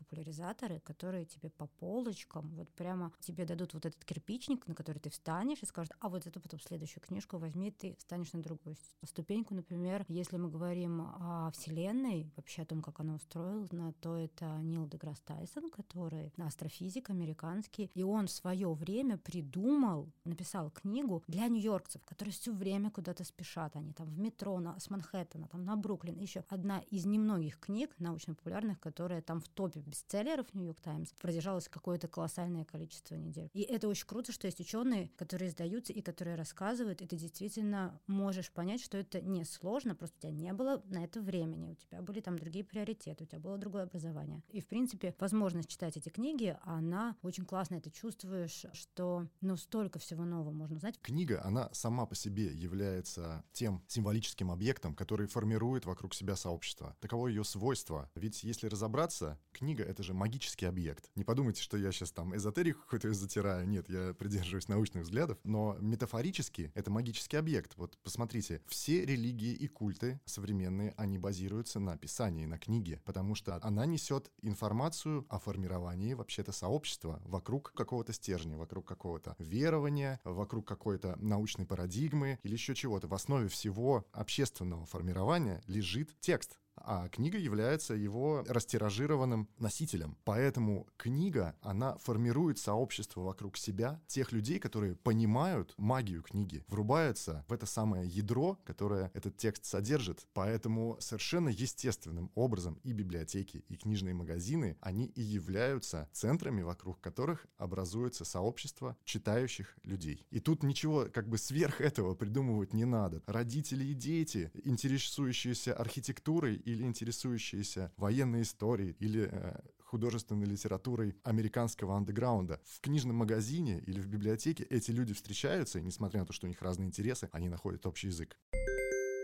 популяризаторы, 0.51 0.81
которые 0.81 1.25
тебе 1.25 1.51
по 1.51 1.67
полочкам, 1.67 2.51
вот 2.57 2.69
прямо 2.71 3.13
тебе 3.21 3.45
дадут 3.45 3.75
вот 3.75 3.87
этот 3.87 4.05
кирпичник, 4.05 4.67
на 4.67 4.75
который 4.75 4.99
ты 4.99 5.11
встанешь 5.11 5.63
и 5.63 5.67
скажут, 5.67 5.93
а 6.01 6.09
вот 6.09 6.27
эту 6.27 6.41
потом 6.41 6.61
следующую 6.61 7.03
книжку 7.03 7.39
возьми, 7.39 7.71
ты 7.71 7.97
встанешь 7.99 8.33
на 8.33 8.43
другую 8.43 8.77
ступеньку, 9.05 9.55
например, 9.55 10.05
если 10.09 10.37
мы 10.37 10.49
говорим 10.51 11.01
о 11.01 11.51
Вселенной, 11.53 12.31
вообще 12.37 12.63
о 12.63 12.67
том, 12.67 12.83
как 12.83 13.01
она 13.01 13.15
устроена, 13.15 13.93
то 14.01 14.17
это 14.17 14.45
Нил 14.63 14.87
Деграсс 14.87 15.21
Тайсон, 15.21 15.71
который 15.71 16.33
астрофизик 16.39 17.11
американский, 17.11 17.91
и 17.95 18.03
он 18.03 18.27
в 18.27 18.31
свое 18.31 18.73
время 18.73 19.19
придумал, 19.19 20.09
написал 20.25 20.71
книгу 20.71 21.23
для 21.27 21.49
нью-йоркцев, 21.49 22.05
которые 22.05 22.33
все 22.33 22.53
время 22.53 22.91
куда-то 22.91 23.25
спешат, 23.25 23.77
они 23.77 23.93
там 23.93 24.07
в 24.09 24.19
метро 24.19 24.59
на, 24.61 24.79
с 24.79 24.91
Манхэттена, 24.91 25.49
там 25.49 25.65
на 25.65 25.77
Бруклин, 25.77 26.19
еще 26.19 26.45
одна 26.49 26.81
из 26.91 27.07
немногих 27.07 27.59
книг 27.59 27.95
научно-популярных, 27.99 28.81
которая 28.81 29.23
там 29.23 29.41
в 29.41 29.49
топе 29.49 29.81
бестселлеров 29.81 30.40
Нью-Йорк 30.55 30.81
Таймс 30.81 31.13
продержалась 31.13 31.69
какое-то 31.69 32.09
колоссальное 32.09 32.65
количество 32.65 33.15
недель. 33.15 33.51
И 33.53 33.63
это 33.63 33.89
очень 33.89 34.07
круто, 34.07 34.33
что 34.33 34.47
есть 34.47 34.61
ученые, 34.61 35.11
которые 35.17 35.49
издаются 35.49 35.93
и 35.93 36.03
которые 36.03 36.37
рассказывают, 36.37 37.03
и 37.03 37.07
ты 37.07 37.17
действительно 37.17 38.01
можешь 38.07 38.51
понять, 38.51 38.83
что 38.83 38.99
это 38.99 39.21
не 39.21 39.45
сложно, 39.45 39.95
просто 39.95 40.17
у 40.19 40.21
тебя 40.21 40.33
не 40.33 40.53
было 40.53 40.83
на 40.87 41.05
это 41.05 41.21
времени, 41.21 41.71
у 41.71 41.75
тебя 41.75 42.03
были 42.03 42.21
там 42.21 42.39
другие 42.39 42.65
приоритеты, 42.65 43.25
у 43.25 43.27
тебя 43.27 43.41
было 43.41 43.59
другое 43.59 43.85
образование. 43.85 44.43
И, 44.49 44.61
в 44.61 44.67
принципе, 44.67 45.15
возможность 45.19 45.69
читать 45.69 45.97
эти 45.97 46.09
книги, 46.09 46.57
она 46.63 47.17
очень 47.23 47.45
классная, 47.45 47.81
ты 47.81 47.91
чувствуешь, 47.91 48.67
что, 48.73 49.27
ну, 49.41 49.57
столько 49.57 49.99
всего 49.99 50.25
нового 50.25 50.53
можно 50.53 50.77
узнать. 50.77 50.99
Книга, 51.01 51.43
она 51.45 51.69
сама 51.73 52.07
по 52.07 52.15
себе 52.15 52.47
является 52.53 53.45
тем 53.53 53.83
символическим 53.87 54.51
объектом, 54.51 54.95
который 54.95 55.27
формирует 55.27 55.87
вокруг 55.87 56.15
себя 56.15 56.37
сообщество. 56.37 56.97
Таково 57.01 57.29
ее 57.29 57.45
свойство. 57.45 58.11
Ведь 58.15 58.43
если 58.45 58.67
разобраться, 58.67 59.39
книга— 59.53 59.85
это 59.85 60.03
же 60.03 60.15
магический 60.31 60.67
объект. 60.67 61.11
Не 61.17 61.25
подумайте, 61.25 61.61
что 61.61 61.77
я 61.77 61.91
сейчас 61.91 62.13
там 62.13 62.37
эзотерику 62.37 62.83
какую-то 62.83 63.13
затираю. 63.13 63.67
Нет, 63.67 63.89
я 63.89 64.15
придерживаюсь 64.15 64.69
научных 64.69 65.03
взглядов. 65.03 65.39
Но 65.43 65.77
метафорически 65.81 66.71
это 66.77 66.89
магический 66.89 67.37
объект. 67.37 67.73
Вот 67.77 67.99
посмотрите, 68.05 68.63
все 68.69 69.05
религии 69.05 69.53
и 69.53 69.67
культы 69.67 70.21
современные, 70.27 70.95
они 70.97 71.19
базируются 71.19 71.81
на 71.81 71.97
писании, 71.99 72.47
на 72.47 72.59
книге, 72.59 73.01
потому 73.05 73.35
что 73.35 73.59
она 73.61 73.87
несет 73.87 74.31
информацию 74.41 75.27
о 75.29 75.41
формировании 75.41 76.15
вообще-то 76.15 76.53
сообщества 76.53 77.21
вокруг 77.25 77.73
какого-то 77.75 78.13
стержня, 78.13 78.57
вокруг 78.57 78.87
какого-то 78.87 79.35
верования, 79.41 80.21
вокруг 80.23 80.69
какой-то 80.69 81.17
научной 81.17 81.67
парадигмы 81.67 82.39
или 82.45 82.53
еще 82.53 82.77
чего-то. 82.77 83.09
В 83.09 83.15
основе 83.15 83.49
всего 83.49 84.07
общественного 84.13 84.87
формирования 84.87 85.61
лежит 85.67 86.15
текст 86.21 86.61
а 86.81 87.09
книга 87.09 87.39
является 87.39 87.95
его 87.95 88.45
растиражированным 88.49 89.49
носителем. 89.59 90.17
Поэтому 90.25 90.87
книга, 90.97 91.57
она 91.61 91.97
формирует 91.99 92.59
сообщество 92.59 93.23
вокруг 93.23 93.57
себя, 93.57 94.01
тех 94.07 94.33
людей, 94.33 94.59
которые 94.59 94.97
понимают 94.97 95.75
магию 95.77 96.23
книги, 96.23 96.65
врубаются 96.69 97.45
в 97.49 97.53
это 97.53 97.67
самое 97.67 98.09
ядро, 98.09 98.59
которое 98.65 99.11
этот 99.15 99.37
текст 99.37 99.65
содержит. 99.65 100.27
Поэтому 100.33 100.97
совершенно 101.01 101.49
естественным 101.49 102.31
образом 102.35 102.81
и 102.83 102.93
библиотеки, 102.93 103.65
и 103.69 103.77
книжные 103.77 104.15
магазины, 104.15 104.77
они 104.81 105.07
и 105.07 105.23
являются 105.23 106.09
центрами, 106.13 106.63
вокруг 106.63 107.01
которых 107.01 107.47
образуется 107.57 108.25
сообщество 108.25 108.97
читающих 109.05 109.77
людей. 109.83 110.27
И 110.31 110.41
тут 110.41 110.63
ничего 110.63 111.07
как 111.13 111.29
бы 111.29 111.39
сверх 111.39 111.81
этого 111.81 112.15
придумывать 112.15 112.73
не 112.73 112.85
надо. 112.85 113.23
Родители 113.27 113.85
и 113.85 113.95
дети, 113.95 114.51
интересующиеся 114.65 115.75
архитектурой 115.75 116.57
или 116.73 116.85
интересующиеся 116.85 117.93
военной 117.97 118.43
историей 118.43 118.97
или 119.01 119.29
э, 119.31 119.61
художественной 119.91 120.47
литературой 120.47 121.17
американского 121.25 121.97
андеграунда. 121.97 122.61
В 122.65 122.81
книжном 122.81 123.17
магазине 123.17 123.83
или 123.87 124.01
в 124.01 124.07
библиотеке 124.07 124.65
эти 124.65 124.93
люди 124.93 125.15
встречаются, 125.15 125.79
и 125.79 125.83
несмотря 125.83 126.21
на 126.21 126.27
то, 126.27 126.33
что 126.33 126.47
у 126.47 126.49
них 126.49 126.63
разные 126.63 126.87
интересы, 126.87 127.29
они 127.33 127.49
находят 127.49 127.87
общий 127.87 128.07
язык. 128.07 128.37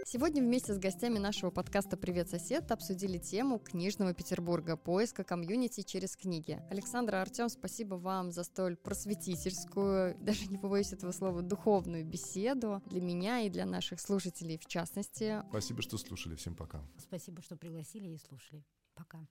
Сегодня 0.09 0.41
вместе 0.41 0.73
с 0.73 0.79
гостями 0.79 1.19
нашего 1.19 1.51
подкаста 1.51 1.97
«Привет, 1.97 2.31
сосед» 2.31 2.71
обсудили 2.71 3.19
тему 3.19 3.59
книжного 3.59 4.15
Петербурга, 4.15 4.77
поиска 4.77 5.25
комьюнити 5.25 5.83
через 5.83 6.17
книги. 6.17 6.63
Александра, 6.71 7.21
Артем, 7.21 7.49
спасибо 7.49 7.97
вам 7.97 8.31
за 8.31 8.45
столь 8.45 8.77
просветительскую, 8.77 10.17
даже 10.21 10.47
не 10.47 10.59
побоюсь 10.59 10.93
этого 10.93 11.11
слова, 11.11 11.43
духовную 11.43 12.05
беседу 12.05 12.85
для 12.87 13.01
меня 13.01 13.41
и 13.41 13.51
для 13.51 13.67
наших 13.67 14.01
слушателей 14.01 14.59
в 14.59 14.67
частности. 14.67 15.43
Спасибо, 15.51 15.83
что 15.83 15.99
слушали. 15.99 16.37
Всем 16.37 16.55
пока. 16.55 16.85
Спасибо, 16.99 17.43
что 17.43 17.57
пригласили 17.57 18.11
и 18.11 18.17
слушали. 18.17 18.63
Пока. 18.95 19.27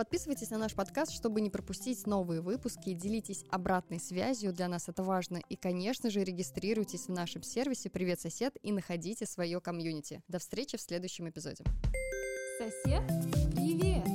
Подписывайтесь 0.00 0.48
на 0.48 0.56
наш 0.56 0.74
подкаст, 0.74 1.12
чтобы 1.12 1.42
не 1.42 1.50
пропустить 1.50 2.06
новые 2.06 2.40
выпуски, 2.40 2.94
делитесь 2.94 3.44
обратной 3.50 4.00
связью, 4.00 4.54
для 4.54 4.66
нас 4.66 4.88
это 4.88 5.02
важно, 5.02 5.42
и, 5.50 5.56
конечно 5.56 6.08
же, 6.08 6.24
регистрируйтесь 6.24 7.08
в 7.08 7.10
нашем 7.10 7.42
сервисе 7.42 7.90
«Привет, 7.90 8.18
сосед» 8.18 8.56
и 8.62 8.72
находите 8.72 9.26
свое 9.26 9.60
комьюнити. 9.60 10.22
До 10.26 10.38
встречи 10.38 10.78
в 10.78 10.80
следующем 10.80 11.28
эпизоде. 11.28 11.64
Сосед, 12.56 13.02
привет! 13.54 14.06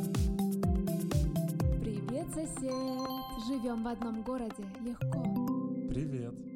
Привет, 1.80 2.30
сосед! 2.34 3.45
Живем 3.45 3.84
в 3.84 3.88
одном 3.88 4.24
городе, 4.24 4.65
легко. 4.82 5.24
Привет! 5.88 6.54